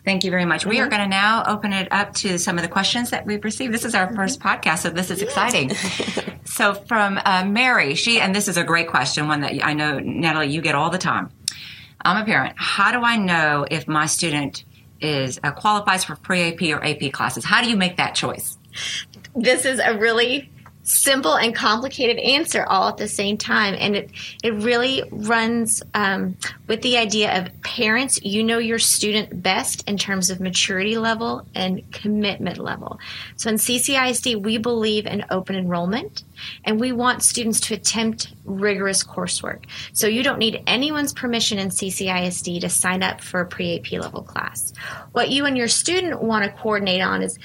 Thank 0.05 0.23
you 0.23 0.31
very 0.31 0.45
much. 0.45 0.61
Mm-hmm. 0.61 0.69
We 0.69 0.79
are 0.79 0.83
mm-hmm. 0.83 0.97
going 0.97 1.03
to 1.03 1.09
now 1.09 1.43
open 1.47 1.73
it 1.73 1.87
up 1.91 2.13
to 2.15 2.37
some 2.37 2.57
of 2.57 2.61
the 2.61 2.67
questions 2.67 3.09
that 3.11 3.25
we've 3.25 3.43
received. 3.43 3.73
This 3.73 3.85
is 3.85 3.95
our 3.95 4.13
first 4.13 4.39
mm-hmm. 4.39 4.47
podcast, 4.47 4.79
so 4.79 4.89
this 4.89 5.09
is 5.09 5.21
exciting. 5.21 5.71
so, 6.45 6.73
from 6.73 7.19
uh, 7.23 7.45
Mary, 7.45 7.95
she, 7.95 8.19
and 8.19 8.35
this 8.35 8.47
is 8.47 8.57
a 8.57 8.63
great 8.63 8.89
question, 8.89 9.27
one 9.27 9.41
that 9.41 9.65
I 9.65 9.73
know, 9.73 9.99
Natalie, 9.99 10.49
you 10.49 10.61
get 10.61 10.75
all 10.75 10.89
the 10.89 10.97
time. 10.97 11.29
I'm 12.01 12.21
a 12.21 12.25
parent. 12.25 12.55
How 12.57 12.91
do 12.91 13.01
I 13.01 13.15
know 13.15 13.65
if 13.69 13.87
my 13.87 14.07
student 14.07 14.65
is 14.99 15.39
uh, 15.43 15.51
qualifies 15.51 16.03
for 16.03 16.15
pre 16.17 16.53
AP 16.53 16.61
or 16.77 16.83
AP 16.83 17.11
classes? 17.13 17.45
How 17.45 17.61
do 17.63 17.69
you 17.69 17.77
make 17.77 17.97
that 17.97 18.13
choice? 18.13 18.57
This 19.35 19.65
is 19.65 19.79
a 19.79 19.97
really 19.97 20.49
simple 20.83 21.35
and 21.35 21.55
complicated 21.55 22.17
answer 22.19 22.65
all 22.65 22.89
at 22.89 22.97
the 22.97 23.07
same 23.07 23.37
time. 23.37 23.75
And 23.77 23.95
it, 23.95 24.11
it 24.43 24.53
really 24.53 25.03
runs 25.11 25.81
um, 25.93 26.37
with 26.67 26.81
the 26.81 26.97
idea 26.97 27.41
of 27.41 27.61
parents, 27.61 28.21
you 28.23 28.43
know 28.43 28.57
your 28.57 28.79
student 28.79 29.41
best 29.41 29.87
in 29.87 29.97
terms 29.97 30.29
of 30.29 30.41
maturity 30.41 30.97
level 30.97 31.45
and 31.55 31.89
commitment 31.91 32.57
level. 32.57 32.99
So 33.37 33.49
in 33.49 33.55
CCISD, 33.55 34.43
we 34.43 34.57
believe 34.57 35.05
in 35.05 35.25
open 35.29 35.55
enrollment 35.55 36.23
and 36.65 36.79
we 36.79 36.91
want 36.91 37.23
students 37.23 37.61
to 37.61 37.73
attempt 37.73 38.33
rigorous 38.43 39.03
coursework. 39.03 39.65
So 39.93 40.07
you 40.07 40.21
don't 40.21 40.39
need 40.39 40.61
anyone's 40.67 41.13
permission 41.13 41.59
in 41.59 41.69
CCISD 41.69 42.59
to 42.61 42.69
sign 42.69 43.03
up 43.03 43.21
for 43.21 43.39
a 43.39 43.45
pre 43.45 43.77
AP 43.77 43.93
level 43.93 44.21
class. 44.21 44.73
What 45.13 45.29
you 45.29 45.45
and 45.45 45.57
your 45.57 45.69
student 45.69 46.21
want 46.21 46.43
to 46.43 46.51
coordinate 46.51 47.01
on 47.01 47.21
is 47.21 47.39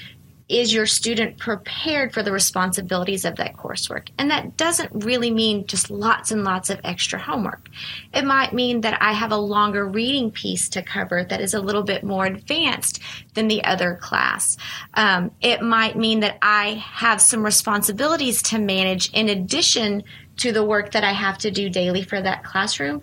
is 0.49 0.73
your 0.73 0.87
student 0.87 1.37
prepared 1.37 2.11
for 2.11 2.23
the 2.23 2.31
responsibilities 2.31 3.23
of 3.23 3.35
that 3.35 3.55
coursework? 3.55 4.09
And 4.17 4.31
that 4.31 4.57
doesn't 4.57 5.05
really 5.05 5.29
mean 5.29 5.67
just 5.67 5.91
lots 5.91 6.31
and 6.31 6.43
lots 6.43 6.71
of 6.71 6.81
extra 6.83 7.19
homework. 7.19 7.69
It 8.13 8.25
might 8.25 8.51
mean 8.51 8.81
that 8.81 8.99
I 9.01 9.13
have 9.13 9.31
a 9.31 9.37
longer 9.37 9.87
reading 9.87 10.31
piece 10.31 10.67
to 10.69 10.81
cover 10.81 11.23
that 11.23 11.39
is 11.39 11.53
a 11.53 11.61
little 11.61 11.83
bit 11.83 12.03
more 12.03 12.25
advanced 12.25 12.99
than 13.35 13.47
the 13.47 13.63
other 13.63 13.95
class. 14.01 14.57
Um, 14.95 15.31
it 15.39 15.61
might 15.61 15.95
mean 15.95 16.21
that 16.21 16.39
I 16.41 16.83
have 16.83 17.21
some 17.21 17.45
responsibilities 17.45 18.41
to 18.43 18.57
manage 18.57 19.13
in 19.13 19.29
addition 19.29 20.03
to 20.37 20.51
the 20.51 20.63
work 20.63 20.93
that 20.93 21.03
I 21.03 21.11
have 21.11 21.37
to 21.39 21.51
do 21.51 21.69
daily 21.69 22.01
for 22.01 22.19
that 22.19 22.43
classroom. 22.43 23.01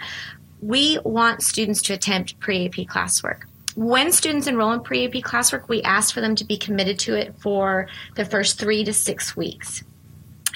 We 0.60 0.98
want 1.04 1.42
students 1.42 1.82
to 1.82 1.94
attempt 1.94 2.40
pre 2.40 2.66
AP 2.66 2.72
classwork 2.88 3.42
when 3.76 4.10
students 4.10 4.46
enroll 4.46 4.72
in 4.72 4.80
pre 4.80 5.04
AP 5.04 5.22
classwork, 5.22 5.68
we 5.68 5.82
ask 5.82 6.12
for 6.12 6.20
them 6.20 6.34
to 6.36 6.44
be 6.44 6.56
committed 6.56 6.98
to 7.00 7.14
it 7.14 7.36
for 7.38 7.88
the 8.16 8.24
first 8.24 8.58
three 8.58 8.82
to 8.84 8.92
six 8.92 9.36
weeks. 9.36 9.84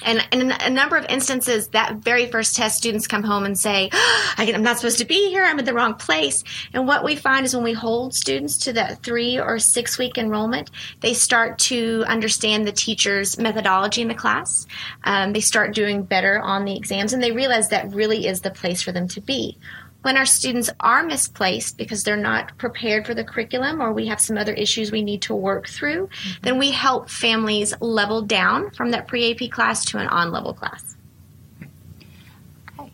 And 0.03 0.27
in 0.31 0.51
a 0.51 0.69
number 0.71 0.97
of 0.97 1.05
instances, 1.05 1.67
that 1.69 1.97
very 1.97 2.25
first 2.25 2.55
test, 2.55 2.77
students 2.77 3.05
come 3.05 3.21
home 3.21 3.45
and 3.45 3.57
say, 3.57 3.89
oh, 3.93 4.33
I'm 4.37 4.63
not 4.63 4.77
supposed 4.77 4.97
to 4.97 5.05
be 5.05 5.29
here. 5.29 5.43
I'm 5.43 5.59
in 5.59 5.65
the 5.65 5.75
wrong 5.75 5.93
place. 5.93 6.43
And 6.73 6.87
what 6.87 7.03
we 7.03 7.15
find 7.15 7.45
is 7.45 7.55
when 7.55 7.63
we 7.63 7.73
hold 7.73 8.15
students 8.15 8.57
to 8.59 8.73
that 8.73 9.03
three 9.03 9.39
or 9.39 9.59
six 9.59 9.99
week 9.99 10.17
enrollment, 10.17 10.71
they 11.01 11.13
start 11.13 11.59
to 11.59 12.03
understand 12.07 12.65
the 12.65 12.71
teacher's 12.71 13.37
methodology 13.37 14.01
in 14.01 14.07
the 14.07 14.15
class. 14.15 14.65
Um, 15.03 15.33
they 15.33 15.41
start 15.41 15.75
doing 15.75 16.03
better 16.03 16.39
on 16.39 16.65
the 16.65 16.75
exams, 16.75 17.13
and 17.13 17.21
they 17.21 17.31
realize 17.31 17.69
that 17.69 17.93
really 17.93 18.25
is 18.25 18.41
the 18.41 18.51
place 18.51 18.81
for 18.81 18.91
them 18.91 19.07
to 19.09 19.21
be 19.21 19.57
when 20.01 20.17
our 20.17 20.25
students 20.25 20.69
are 20.79 21.03
misplaced 21.03 21.77
because 21.77 22.03
they're 22.03 22.17
not 22.17 22.57
prepared 22.57 23.05
for 23.05 23.13
the 23.13 23.23
curriculum 23.23 23.81
or 23.81 23.93
we 23.93 24.07
have 24.07 24.19
some 24.19 24.37
other 24.37 24.53
issues 24.53 24.91
we 24.91 25.03
need 25.03 25.21
to 25.23 25.35
work 25.35 25.67
through, 25.67 26.07
mm-hmm. 26.07 26.41
then 26.41 26.57
we 26.57 26.71
help 26.71 27.09
families 27.09 27.73
level 27.81 28.21
down 28.21 28.71
from 28.71 28.91
that 28.91 29.07
pre 29.07 29.31
AP 29.31 29.51
class 29.51 29.85
to 29.85 29.97
an 29.97 30.07
on 30.07 30.31
level 30.31 30.53
class. 30.53 30.95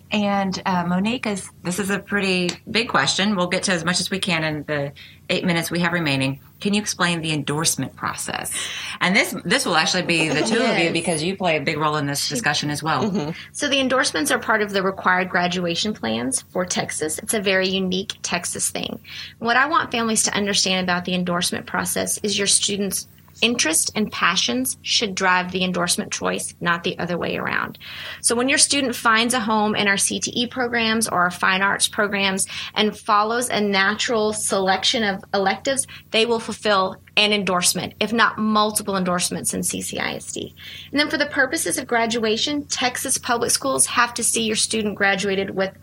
And 0.09 0.61
uh, 0.65 0.85
Monique, 0.85 1.27
is, 1.27 1.49
this 1.63 1.79
is 1.79 1.89
a 1.89 1.99
pretty 1.99 2.49
big 2.69 2.87
question. 2.87 3.35
We'll 3.35 3.47
get 3.47 3.63
to 3.63 3.73
as 3.73 3.83
much 3.83 3.99
as 3.99 4.09
we 4.09 4.19
can 4.19 4.43
in 4.43 4.63
the 4.63 4.93
eight 5.29 5.43
minutes 5.43 5.69
we 5.69 5.79
have 5.79 5.91
remaining. 5.91 6.39
Can 6.59 6.73
you 6.73 6.81
explain 6.81 7.21
the 7.21 7.31
endorsement 7.31 7.95
process? 7.95 8.51
And 8.99 9.15
this 9.15 9.35
this 9.45 9.65
will 9.65 9.75
actually 9.75 10.03
be 10.03 10.29
the 10.29 10.41
two 10.41 10.55
yes. 10.55 10.71
of 10.71 10.83
you 10.83 10.91
because 10.91 11.23
you 11.23 11.37
play 11.37 11.57
a 11.57 11.61
big 11.61 11.77
role 11.77 11.97
in 11.97 12.07
this 12.07 12.27
discussion 12.27 12.69
as 12.69 12.81
well. 12.81 13.03
Mm-hmm. 13.03 13.31
So 13.51 13.67
the 13.67 13.79
endorsements 13.79 14.31
are 14.31 14.39
part 14.39 14.61
of 14.61 14.71
the 14.71 14.81
required 14.81 15.29
graduation 15.29 15.93
plans 15.93 16.41
for 16.49 16.65
Texas. 16.65 17.19
It's 17.19 17.33
a 17.33 17.41
very 17.41 17.67
unique 17.67 18.13
Texas 18.21 18.69
thing. 18.69 18.99
What 19.39 19.57
I 19.57 19.67
want 19.67 19.91
families 19.91 20.23
to 20.23 20.33
understand 20.33 20.83
about 20.83 21.05
the 21.05 21.13
endorsement 21.13 21.65
process 21.65 22.17
is 22.19 22.37
your 22.37 22.47
students 22.47 23.07
interest 23.41 23.91
and 23.95 24.11
passions 24.11 24.77
should 24.81 25.15
drive 25.15 25.51
the 25.51 25.63
endorsement 25.63 26.11
choice, 26.11 26.55
not 26.59 26.83
the 26.83 26.97
other 26.99 27.17
way 27.17 27.37
around. 27.37 27.77
So 28.21 28.35
when 28.35 28.49
your 28.49 28.57
student 28.57 28.95
finds 28.95 29.33
a 29.33 29.39
home 29.39 29.75
in 29.75 29.87
our 29.87 29.95
CTE 29.95 30.49
programs 30.49 31.07
or 31.07 31.21
our 31.21 31.31
fine 31.31 31.61
arts 31.61 31.87
programs 31.87 32.47
and 32.73 32.97
follows 32.97 33.49
a 33.49 33.61
natural 33.61 34.33
selection 34.33 35.03
of 35.03 35.23
electives, 35.33 35.87
they 36.11 36.25
will 36.25 36.39
fulfill 36.39 36.97
an 37.15 37.33
endorsement, 37.33 37.93
if 37.99 38.13
not 38.13 38.37
multiple 38.37 38.95
endorsements 38.95 39.53
in 39.53 39.61
CCISD. 39.61 40.53
And 40.91 40.99
then 40.99 41.09
for 41.09 41.17
the 41.17 41.25
purposes 41.25 41.77
of 41.77 41.87
graduation, 41.87 42.65
Texas 42.65 43.17
public 43.17 43.51
schools 43.51 43.87
have 43.87 44.13
to 44.15 44.23
see 44.23 44.43
your 44.43 44.55
student 44.55 44.95
graduated 44.95 45.49
with 45.49 45.73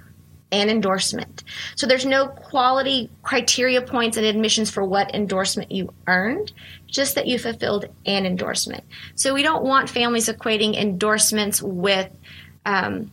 an 0.53 0.69
endorsement. 0.69 1.43
So 1.75 1.87
there's 1.87 2.07
no 2.07 2.29
quality 2.29 3.11
criteria 3.23 3.83
points 3.83 4.17
and 4.17 4.25
admissions 4.25 4.71
for 4.71 4.85
what 4.85 5.15
endorsement 5.15 5.73
you 5.73 5.93
earned 6.07 6.53
just 6.95 7.17
that 7.17 7.27
you 7.27 7.39
fulfilled 7.39 7.87
an 8.07 8.25
endorsement. 8.25 8.85
So 9.17 9.35
we 9.35 9.43
don't 9.43 9.65
want 9.65 9.91
families 9.91 10.29
equating 10.29 10.77
endorsements 10.77 11.61
with 11.61 12.09
um, 12.65 13.11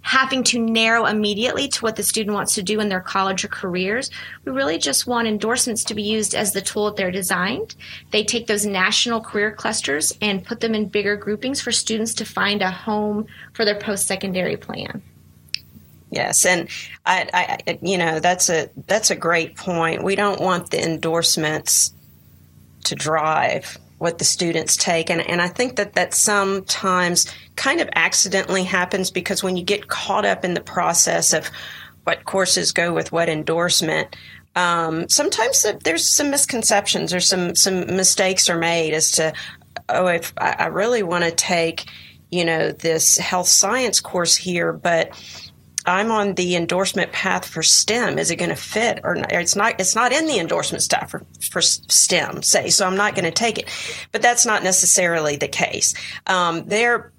having 0.00 0.42
to 0.42 0.58
narrow 0.58 1.04
immediately 1.04 1.68
to 1.68 1.82
what 1.82 1.96
the 1.96 2.02
student 2.02 2.34
wants 2.34 2.54
to 2.54 2.62
do 2.62 2.80
in 2.80 2.88
their 2.88 3.00
college 3.00 3.44
or 3.44 3.48
careers. 3.48 4.10
We 4.46 4.52
really 4.52 4.78
just 4.78 5.06
want 5.06 5.28
endorsements 5.28 5.84
to 5.84 5.94
be 5.94 6.02
used 6.02 6.34
as 6.34 6.52
the 6.52 6.62
tool 6.62 6.86
that 6.86 6.96
they're 6.96 7.10
designed. 7.10 7.74
They 8.10 8.24
take 8.24 8.46
those 8.46 8.64
national 8.64 9.20
career 9.20 9.52
clusters 9.52 10.16
and 10.22 10.42
put 10.42 10.60
them 10.60 10.74
in 10.74 10.88
bigger 10.88 11.14
groupings 11.14 11.60
for 11.60 11.72
students 11.72 12.14
to 12.14 12.24
find 12.24 12.62
a 12.62 12.70
home 12.70 13.26
for 13.52 13.66
their 13.66 13.78
post 13.78 14.06
secondary 14.06 14.56
plan. 14.56 15.02
Yes, 16.10 16.46
and 16.46 16.70
I, 17.04 17.58
I, 17.66 17.78
you 17.82 17.98
know, 17.98 18.18
that's 18.18 18.48
a 18.48 18.70
that's 18.86 19.10
a 19.10 19.16
great 19.16 19.58
point. 19.58 20.02
We 20.02 20.16
don't 20.16 20.40
want 20.40 20.70
the 20.70 20.82
endorsements 20.82 21.92
to 22.88 22.94
drive 22.94 23.78
what 23.98 24.18
the 24.18 24.24
students 24.24 24.76
take. 24.76 25.10
And, 25.10 25.20
and 25.20 25.42
I 25.42 25.48
think 25.48 25.76
that 25.76 25.94
that 25.94 26.14
sometimes 26.14 27.26
kind 27.56 27.80
of 27.80 27.88
accidentally 27.94 28.64
happens 28.64 29.10
because 29.10 29.42
when 29.42 29.56
you 29.56 29.64
get 29.64 29.88
caught 29.88 30.24
up 30.24 30.44
in 30.44 30.54
the 30.54 30.60
process 30.60 31.32
of 31.32 31.50
what 32.04 32.24
courses 32.24 32.72
go 32.72 32.92
with 32.92 33.12
what 33.12 33.28
endorsement, 33.28 34.16
um, 34.54 35.08
sometimes 35.08 35.66
there's 35.84 36.08
some 36.08 36.30
misconceptions 36.30 37.12
or 37.12 37.20
some, 37.20 37.54
some 37.54 37.80
mistakes 37.96 38.48
are 38.48 38.58
made 38.58 38.94
as 38.94 39.12
to, 39.12 39.32
oh, 39.88 40.06
if 40.06 40.32
I, 40.38 40.56
I 40.58 40.66
really 40.66 41.02
want 41.02 41.24
to 41.24 41.30
take, 41.30 41.86
you 42.30 42.44
know, 42.44 42.70
this 42.72 43.18
health 43.18 43.48
science 43.48 44.00
course 44.00 44.36
here, 44.36 44.72
but 44.72 45.10
I'm 45.88 46.10
on 46.10 46.34
the 46.34 46.54
endorsement 46.54 47.12
path 47.12 47.46
for 47.46 47.62
STEM. 47.62 48.18
Is 48.18 48.30
it 48.30 48.36
going 48.36 48.50
to 48.50 48.56
fit 48.56 49.00
or 49.04 49.14
not? 49.14 49.32
It's 49.32 49.56
not. 49.56 49.80
It's 49.80 49.94
not 49.94 50.12
in 50.12 50.26
the 50.26 50.38
endorsement 50.38 50.82
staff 50.82 51.10
for, 51.10 51.24
for 51.40 51.60
STEM. 51.60 52.42
Say 52.42 52.70
so. 52.70 52.86
I'm 52.86 52.96
not 52.96 53.14
going 53.14 53.24
to 53.24 53.30
take 53.30 53.58
it, 53.58 53.68
but 54.12 54.22
that's 54.22 54.44
not 54.44 54.62
necessarily 54.62 55.36
the 55.36 55.48
case. 55.48 55.94
Um, 56.26 56.66
they're 56.66 57.12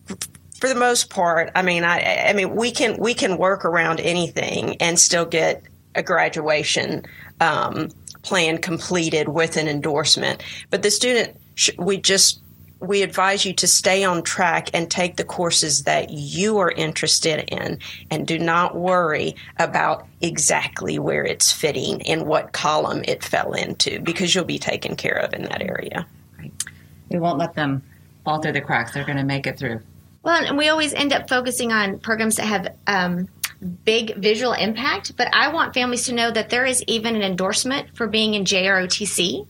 for 0.59 0.67
the 0.67 0.75
most 0.75 1.09
part. 1.09 1.51
I 1.55 1.61
mean, 1.61 1.83
I, 1.83 2.27
I 2.27 2.33
mean, 2.33 2.55
we 2.55 2.71
can 2.71 2.97
we 2.97 3.13
can 3.13 3.37
work 3.37 3.65
around 3.65 3.99
anything 3.99 4.77
and 4.81 4.99
still 4.99 5.25
get 5.25 5.63
a 5.95 6.03
graduation 6.03 7.05
um, 7.41 7.89
plan 8.21 8.57
completed 8.57 9.27
with 9.27 9.57
an 9.57 9.67
endorsement. 9.67 10.43
But 10.69 10.83
the 10.83 10.91
student, 10.91 11.37
we 11.77 11.97
just 11.97 12.41
we 12.79 13.01
advise 13.01 13.45
you 13.45 13.53
to 13.53 13.67
stay 13.67 14.03
on 14.03 14.23
track 14.23 14.69
and 14.73 14.89
take 14.89 15.17
the 15.17 15.23
courses 15.23 15.83
that 15.83 16.11
you 16.11 16.57
are 16.59 16.71
interested 16.71 17.49
in 17.49 17.79
and 18.09 18.25
do 18.25 18.39
not 18.39 18.75
worry 18.75 19.35
about 19.57 20.07
exactly 20.21 20.97
where 20.97 21.25
it's 21.25 21.51
fitting 21.51 22.01
and 22.03 22.25
what 22.25 22.53
column 22.53 23.03
it 23.05 23.23
fell 23.23 23.53
into 23.53 23.99
because 23.99 24.33
you'll 24.33 24.45
be 24.45 24.59
taken 24.59 24.95
care 24.95 25.17
of 25.17 25.33
in 25.33 25.43
that 25.43 25.61
area. 25.61 26.07
Right. 26.37 26.53
We 27.09 27.19
won't 27.19 27.37
let 27.37 27.53
them 27.53 27.83
fall 28.23 28.41
through 28.41 28.53
the 28.53 28.61
cracks. 28.61 28.93
They're 28.93 29.05
going 29.05 29.17
to 29.17 29.23
make 29.23 29.45
it 29.45 29.57
through. 29.57 29.81
Well, 30.23 30.43
and 30.43 30.57
we 30.57 30.69
always 30.69 30.93
end 30.93 31.13
up 31.13 31.29
focusing 31.29 31.71
on 31.71 31.99
programs 31.99 32.37
that 32.37 32.45
have 32.45 32.75
um, 32.87 33.27
big 33.83 34.15
visual 34.15 34.53
impact, 34.53 35.17
but 35.17 35.27
I 35.33 35.51
want 35.51 35.73
families 35.73 36.05
to 36.05 36.13
know 36.13 36.31
that 36.31 36.49
there 36.49 36.65
is 36.65 36.83
even 36.87 37.15
an 37.15 37.21
endorsement 37.21 37.95
for 37.95 38.07
being 38.07 38.33
in 38.33 38.45
JROTC. 38.45 39.47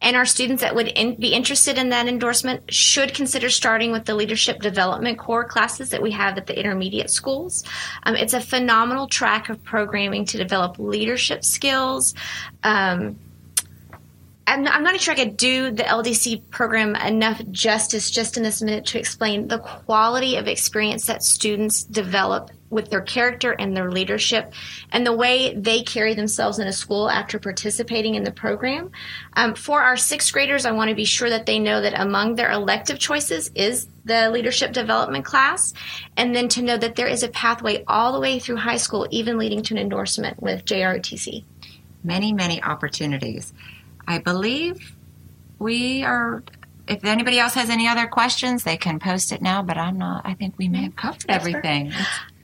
And 0.00 0.16
our 0.16 0.24
students 0.24 0.62
that 0.62 0.74
would 0.74 0.88
in, 0.88 1.16
be 1.16 1.32
interested 1.32 1.76
in 1.76 1.88
that 1.88 2.06
endorsement 2.06 2.72
should 2.72 3.14
consider 3.14 3.50
starting 3.50 3.90
with 3.90 4.04
the 4.04 4.14
leadership 4.14 4.60
development 4.60 5.18
core 5.18 5.44
classes 5.44 5.90
that 5.90 6.02
we 6.02 6.12
have 6.12 6.38
at 6.38 6.46
the 6.46 6.58
intermediate 6.58 7.10
schools. 7.10 7.64
Um, 8.04 8.14
it's 8.14 8.34
a 8.34 8.40
phenomenal 8.40 9.08
track 9.08 9.48
of 9.48 9.62
programming 9.64 10.24
to 10.26 10.38
develop 10.38 10.78
leadership 10.78 11.44
skills. 11.44 12.14
Um, 12.62 13.18
I'm 14.48 14.62
not, 14.62 14.74
I'm 14.74 14.82
not 14.82 14.98
sure 14.98 15.12
I 15.12 15.16
could 15.16 15.36
do 15.36 15.70
the 15.70 15.82
LDC 15.82 16.48
program 16.50 16.96
enough 16.96 17.42
justice 17.50 18.10
just 18.10 18.38
in 18.38 18.42
this 18.42 18.62
minute 18.62 18.86
to 18.86 18.98
explain 18.98 19.46
the 19.46 19.58
quality 19.58 20.36
of 20.36 20.48
experience 20.48 21.04
that 21.06 21.22
students 21.22 21.84
develop 21.84 22.50
with 22.70 22.88
their 22.88 23.02
character 23.02 23.52
and 23.52 23.76
their 23.76 23.90
leadership 23.90 24.52
and 24.90 25.06
the 25.06 25.12
way 25.12 25.54
they 25.54 25.82
carry 25.82 26.14
themselves 26.14 26.58
in 26.58 26.66
a 26.66 26.72
school 26.72 27.10
after 27.10 27.38
participating 27.38 28.14
in 28.14 28.24
the 28.24 28.30
program. 28.30 28.90
Um, 29.34 29.54
for 29.54 29.82
our 29.82 29.98
sixth 29.98 30.32
graders, 30.32 30.64
I 30.64 30.72
want 30.72 30.88
to 30.88 30.96
be 30.96 31.04
sure 31.04 31.28
that 31.28 31.44
they 31.44 31.58
know 31.58 31.82
that 31.82 32.00
among 32.00 32.34
their 32.34 32.50
elective 32.50 32.98
choices 32.98 33.50
is 33.54 33.86
the 34.06 34.30
leadership 34.30 34.72
development 34.72 35.26
class, 35.26 35.74
and 36.16 36.34
then 36.34 36.48
to 36.48 36.62
know 36.62 36.78
that 36.78 36.96
there 36.96 37.06
is 37.06 37.22
a 37.22 37.28
pathway 37.28 37.84
all 37.86 38.12
the 38.12 38.20
way 38.20 38.38
through 38.38 38.56
high 38.56 38.78
school, 38.78 39.06
even 39.10 39.36
leading 39.36 39.62
to 39.64 39.74
an 39.74 39.78
endorsement 39.78 40.42
with 40.42 40.64
JROTC. 40.64 41.44
Many, 42.02 42.32
many 42.32 42.62
opportunities. 42.62 43.52
I 44.08 44.18
believe 44.18 44.96
we 45.58 46.02
are. 46.02 46.42
If 46.88 47.04
anybody 47.04 47.38
else 47.38 47.52
has 47.52 47.68
any 47.68 47.86
other 47.86 48.06
questions, 48.06 48.64
they 48.64 48.78
can 48.78 48.98
post 48.98 49.30
it 49.32 49.42
now. 49.42 49.62
But 49.62 49.76
I'm 49.76 49.98
not. 49.98 50.22
I 50.24 50.32
think 50.32 50.54
we 50.56 50.68
may 50.68 50.84
have 50.84 50.96
covered 50.96 51.26
everything. 51.28 51.92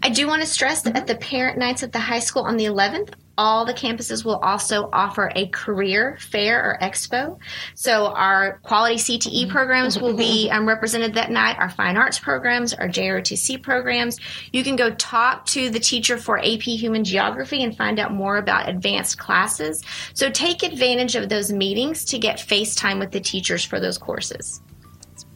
I 0.03 0.11
do 0.11 0.29
want 0.29 0.42
to 0.42 0.46
stress 0.46 0.83
that 0.83 0.94
at 0.94 1.07
the 1.07 1.14
parent 1.14 1.59
nights 1.59 1.83
at 1.83 1.92
the 1.92 1.98
high 1.98 2.18
school 2.18 2.42
on 2.42 2.59
the 2.59 2.66
11th, 2.66 3.14
all 3.37 3.64
the 3.64 3.75
campuses 3.75 4.25
will 4.25 4.37
also 4.37 4.88
offer 4.92 5.31
a 5.35 5.47
career 5.49 6.16
fair 6.20 6.62
or 6.62 6.79
expo. 6.81 7.38
So 7.75 8.07
our 8.07 8.59
quality 8.62 8.97
CTE 8.97 9.49
programs 9.49 10.01
will 10.01 10.16
be 10.16 10.51
um, 10.53 10.66
represented 10.66 11.14
that 11.14 11.31
night, 11.31 11.59
our 11.59 11.70
fine 11.70 11.97
arts 11.97 12.18
programs, 12.18 12.75
our 12.75 12.88
JROTC 12.88 13.62
programs. 13.62 14.18
You 14.53 14.62
can 14.62 14.77
go 14.77 14.90
talk 14.90 15.47
to 15.47 15.70
the 15.70 15.81
teacher 15.81 16.16
for 16.16 16.38
AP 16.38 16.62
Human 16.62 17.05
Geography 17.05 17.62
and 17.62 17.77
find 17.77 17.99
out 17.99 18.12
more 18.12 18.37
about 18.37 18.68
advanced 18.68 19.18
classes. 19.18 19.83
So 20.14 20.31
take 20.31 20.62
advantage 20.62 21.16
of 21.16 21.29
those 21.29 21.53
meetings 21.53 22.05
to 22.07 22.18
get 22.18 22.38
FaceTime 22.38 22.99
with 22.99 23.11
the 23.11 23.20
teachers 23.20 23.64
for 23.64 23.81
those 23.81 23.99
courses. 23.99 24.61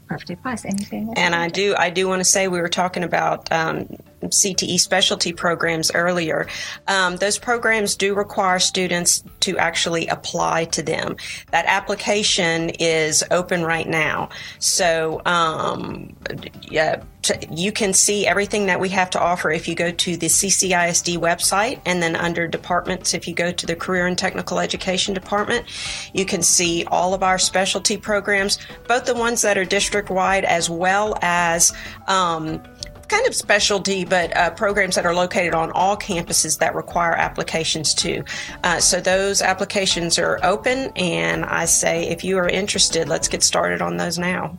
Perfect 0.08 0.30
advice. 0.30 0.64
Anything? 0.64 1.12
And 1.16 1.34
I 1.34 1.48
do, 1.48 1.74
I 1.76 1.90
do 1.90 2.08
want 2.08 2.20
to 2.20 2.24
say 2.24 2.48
we 2.48 2.61
were 2.61 2.68
talking 2.68 3.04
about 3.04 3.52
um, 3.52 3.88
CTE 4.22 4.78
specialty 4.81 5.33
programs 5.33 5.90
earlier. 5.94 6.46
Um, 6.87 7.16
those 7.16 7.38
programs 7.38 7.94
do 7.94 8.14
require 8.14 8.59
students 8.59 9.22
to 9.40 9.59
actually 9.59 10.07
apply 10.09 10.66
to 10.66 10.83
them. 10.83 11.16
That 11.50 11.66
application 11.66 12.70
is 12.78 13.24
open 13.31 13.62
right 13.62 13.88
now, 13.88 14.31
so 14.59 15.22
um, 15.24 16.16
yeah, 16.62 17.02
you 17.50 17.72
can 17.72 17.92
see 17.92 18.26
everything 18.26 18.66
that 18.66 18.81
we 18.81 18.88
have 18.90 19.11
to 19.11 19.20
offer 19.20 19.50
if 19.50 19.68
you 19.68 19.74
go 19.74 19.90
to 19.90 20.16
the 20.16 20.26
CCISD 20.26 21.18
website 21.18 21.81
and 21.85 22.02
then 22.02 22.16
under 22.16 22.46
departments, 22.46 23.14
if 23.14 23.28
you 23.28 23.35
go 23.35 23.50
to 23.52 23.66
the 23.66 23.76
Career 23.76 24.07
and 24.07 24.16
Technical 24.16 24.59
Education 24.59 25.14
Department, 25.14 25.66
you 26.12 26.24
can 26.24 26.42
see 26.42 26.85
all 26.87 27.14
of 27.14 27.22
our 27.22 27.38
specialty 27.38 27.96
programs, 27.96 28.59
both 28.87 29.04
the 29.04 29.14
ones 29.14 29.42
that 29.42 29.59
are 29.59 29.64
district 29.64 30.11
wide 30.11 30.44
as 30.44 30.70
well 30.70 31.16
as 31.22 31.72
um, 32.07 32.62
kind 33.09 33.27
of 33.27 33.35
specialty, 33.35 34.05
but 34.05 34.37
uh, 34.37 34.51
programs 34.51 34.94
that 34.94 35.07
are 35.07 35.14
located 35.14 35.55
on 35.55 35.73
all 35.73 35.97
campuses 35.97 36.59
that 36.59 36.75
require 36.75 37.12
applications 37.12 37.94
too. 37.94 38.25
Uh, 38.62 38.81
so 38.81 39.01
those 39.01 39.42
applications 39.42 40.18
are 40.18 40.38
open, 40.42 40.92
and 40.97 41.44
I 41.44 41.64
say 41.64 42.09
if 42.09 42.23
you 42.25 42.38
are 42.38 42.49
interested, 42.49 43.09
let's 43.09 43.29
get 43.29 43.42
started 43.42 43.83
on 43.83 43.97
those 43.97 44.18
now. 44.18 44.57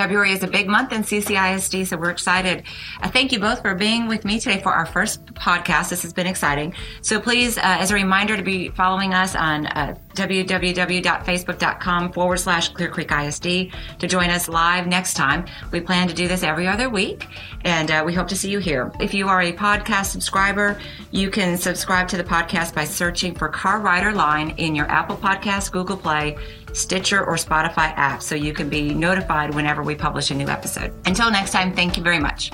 February 0.00 0.32
is 0.32 0.42
a 0.42 0.48
big 0.48 0.66
month 0.66 0.92
in 0.92 1.02
CCISD, 1.02 1.86
so 1.86 1.94
we're 1.98 2.08
excited. 2.08 2.62
Uh, 3.02 3.10
thank 3.10 3.32
you 3.32 3.38
both 3.38 3.60
for 3.60 3.74
being 3.74 4.08
with 4.08 4.24
me 4.24 4.40
today 4.40 4.58
for 4.62 4.72
our 4.72 4.86
first 4.86 5.26
podcast. 5.34 5.90
This 5.90 6.00
has 6.00 6.14
been 6.14 6.26
exciting. 6.26 6.72
So 7.02 7.20
please, 7.20 7.58
uh, 7.58 7.60
as 7.64 7.90
a 7.90 7.94
reminder, 7.94 8.34
to 8.34 8.42
be 8.42 8.70
following 8.70 9.12
us 9.12 9.34
on 9.34 9.66
uh, 9.66 9.98
www.facebook.com 10.14 12.12
forward 12.12 12.38
slash 12.38 12.70
Clear 12.70 12.88
Creek 12.88 13.12
ISD 13.12 13.72
to 13.98 14.06
join 14.06 14.30
us 14.30 14.48
live 14.48 14.86
next 14.86 15.18
time. 15.18 15.44
We 15.70 15.82
plan 15.82 16.08
to 16.08 16.14
do 16.14 16.26
this 16.26 16.42
every 16.42 16.66
other 16.66 16.88
week, 16.88 17.26
and 17.66 17.90
uh, 17.90 18.02
we 18.04 18.14
hope 18.14 18.28
to 18.28 18.36
see 18.36 18.50
you 18.50 18.58
here. 18.58 18.90
If 19.00 19.12
you 19.12 19.28
are 19.28 19.42
a 19.42 19.52
podcast 19.52 20.06
subscriber, 20.06 20.80
you 21.10 21.28
can 21.28 21.58
subscribe 21.58 22.08
to 22.08 22.16
the 22.16 22.24
podcast 22.24 22.74
by 22.74 22.84
searching 22.84 23.34
for 23.34 23.50
Car 23.50 23.80
Rider 23.80 24.12
Line 24.12 24.54
in 24.56 24.74
your 24.74 24.86
Apple 24.86 25.18
Podcast, 25.18 25.72
Google 25.72 25.98
Play, 25.98 26.38
Stitcher, 26.72 27.24
or 27.24 27.36
Spotify 27.36 27.92
app 27.96 28.22
so 28.22 28.34
you 28.34 28.52
can 28.52 28.68
be 28.68 28.94
notified 28.94 29.54
whenever 29.54 29.82
we 29.82 29.94
publish 29.94 30.30
a 30.30 30.34
new 30.34 30.48
episode. 30.48 30.92
Until 31.06 31.30
next 31.30 31.50
time, 31.50 31.74
thank 31.74 31.96
you 31.96 32.02
very 32.02 32.18
much. 32.18 32.50